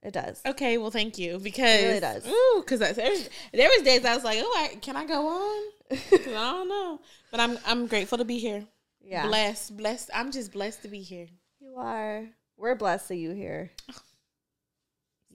[0.02, 0.40] It does.
[0.46, 2.26] Okay, well, thank you because really does.
[2.26, 5.26] Ooh, because there was there was days I was like, oh, I, can I go
[5.28, 5.62] on?
[5.90, 7.00] I don't know,
[7.30, 8.64] but I'm I'm grateful to be here.
[9.00, 10.10] Yeah, Blessed, blessed.
[10.14, 11.26] I'm just blessed to be here.
[11.60, 12.24] you are.
[12.56, 13.70] We're blessed that you here.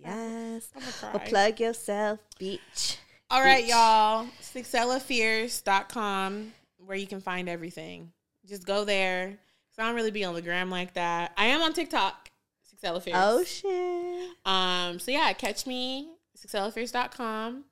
[0.02, 0.70] Yes.
[1.04, 2.98] Well, plug yourself, beach.
[3.30, 3.72] All right, Beach.
[3.72, 4.28] y'all.
[4.42, 6.54] SixellaFierce.com
[6.86, 8.12] where you can find everything.
[8.48, 9.38] Just go there.
[9.76, 11.34] So I don't really be on the gram like that.
[11.38, 12.30] I am on TikTok,
[12.66, 13.18] Sixella Fierce.
[13.20, 14.30] Oh shit.
[14.46, 17.66] Um, so yeah, catch me, SixellaFierce.com.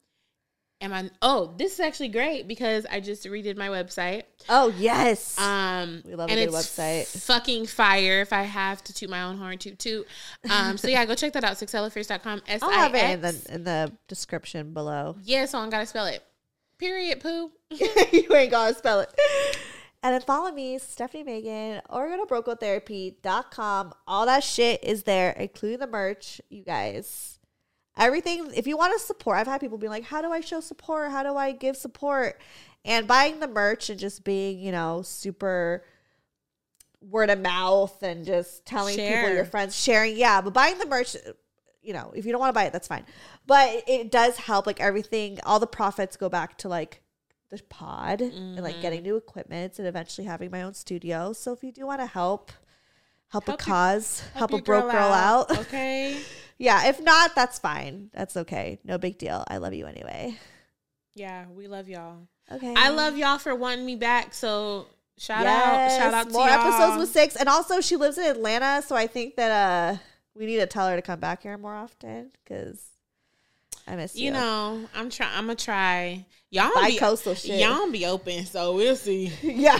[0.79, 4.23] Am I oh, this is actually great because I just redid my website.
[4.47, 5.37] Oh yes.
[5.39, 7.07] Um, We love a good it's website.
[7.23, 8.21] Fucking fire!
[8.21, 10.07] If I have to toot my own horn, toot toot.
[10.51, 11.57] Um, so yeah, go check that out.
[11.57, 12.43] SixellaFierce.com.
[12.47, 15.15] S I'll I have it in the in the description below.
[15.23, 16.23] Yeah, so I gotta spell it.
[16.77, 17.21] Period.
[17.21, 17.51] Poo.
[17.71, 19.09] you ain't gonna spell it.
[20.03, 23.93] And then follow me, Stephanie Megan, or go to brokegirltherapy.com.
[24.07, 27.36] All that shit is there, including the merch, you guys.
[27.97, 30.59] Everything, if you want to support, I've had people be like, How do I show
[30.59, 31.11] support?
[31.11, 32.39] How do I give support?
[32.85, 35.83] And buying the merch and just being, you know, super
[37.01, 40.15] word of mouth and just telling people your friends, sharing.
[40.15, 41.15] Yeah, but buying the merch,
[41.81, 43.05] you know, if you don't want to buy it, that's fine.
[43.45, 44.65] But it does help.
[44.67, 47.01] Like everything, all the profits go back to like
[47.49, 51.33] the pod and like getting new equipment and eventually having my own studio.
[51.33, 52.51] So if you do want to help,
[53.29, 55.57] help, Help a your- cause, help, your a broke girl, out.
[55.59, 56.19] Okay.
[56.57, 58.09] yeah, if not, that's fine.
[58.13, 58.79] That's okay.
[58.83, 59.43] No big deal.
[59.47, 60.35] I love you anyway.
[61.15, 62.27] Yeah, we love y'all.
[62.51, 62.73] Okay.
[62.77, 64.33] I love y'all for wanting me back.
[64.33, 64.87] So
[65.17, 68.25] shout Yes, out, shout out to more episodes with six, and also she lives in
[68.25, 69.97] Atlanta, so I think that uh
[70.35, 72.83] we need to tell her to come back here more often because
[73.87, 74.25] I miss you.
[74.25, 75.31] You know, I'm trying.
[75.35, 76.25] I'm gonna try.
[76.51, 77.59] Y'all be, Bi-coastal shit.
[77.59, 79.31] y'all be open, so we'll see.
[79.41, 79.79] yeah,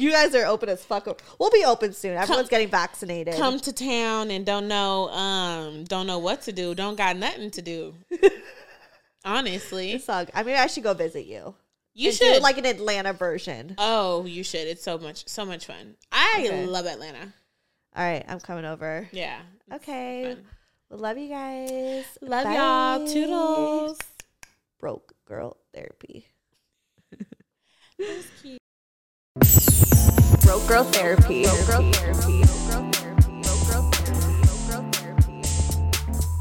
[0.00, 1.06] you guys are open as fuck.
[1.38, 2.16] We'll be open soon.
[2.16, 3.34] Everyone's getting vaccinated.
[3.34, 6.74] Come to town and don't know, um, don't know what to do.
[6.74, 7.94] Don't got nothing to do.
[9.24, 11.54] Honestly, I mean, I should go visit you.
[11.94, 12.42] you should.
[12.42, 13.74] like an Atlanta version.
[13.78, 14.66] oh, you should.
[14.68, 15.94] It's so much, so much fun.
[16.12, 16.66] I Okay.
[16.66, 17.32] love Atlanta.
[17.96, 19.08] All right, I'm coming over.
[19.12, 19.40] Yeah.
[19.72, 20.36] Okay,
[20.90, 22.04] well, love you guys.
[22.20, 23.06] Love y'all.
[23.06, 23.98] Toodles.
[24.78, 26.26] Broke girl therapy.
[28.42, 28.60] Cute.
[30.44, 31.44] Broke girl therapy.
[31.44, 32.44] Broke girl therapy.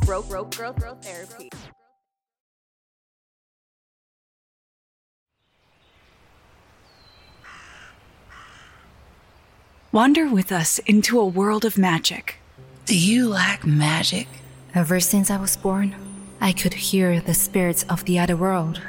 [0.06, 1.50] Broke broke girl girl therapy.
[9.92, 12.36] Wander with us into a world of magic.
[12.86, 14.28] Do you lack magic?
[14.76, 15.96] Ever since I was born,
[16.42, 18.82] I could hear the spirits of the other world.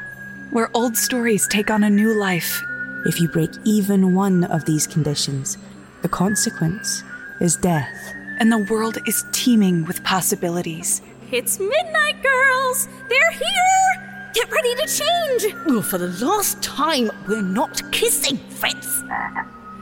[0.54, 2.62] where old stories take on a new life.
[3.06, 5.58] If you break even one of these conditions,
[6.00, 7.02] the consequence
[7.38, 8.14] is death.
[8.40, 11.02] And the world is teeming with possibilities.
[11.30, 12.88] It's midnight, girls!
[13.10, 14.30] They're here!
[14.32, 15.54] Get ready to change!
[15.66, 19.02] Well, for the last time, we're not kissing, Fritz.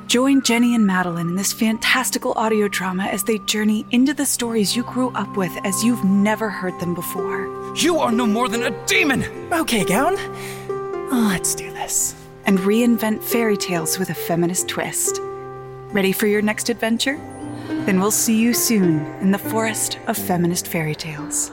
[0.09, 4.77] Join Jenny and Madeline in this fantastical audio drama as they journey into the stories
[4.77, 7.47] you grew up with as you've never heard them before.
[7.77, 9.25] You are no more than a demon!
[9.53, 10.16] Okay, Gown.
[11.11, 12.16] Ah, let's do this.
[12.45, 15.18] And reinvent fairy tales with a feminist twist.
[15.93, 17.16] Ready for your next adventure?
[17.86, 21.51] Then we'll see you soon in the forest of feminist fairy tales.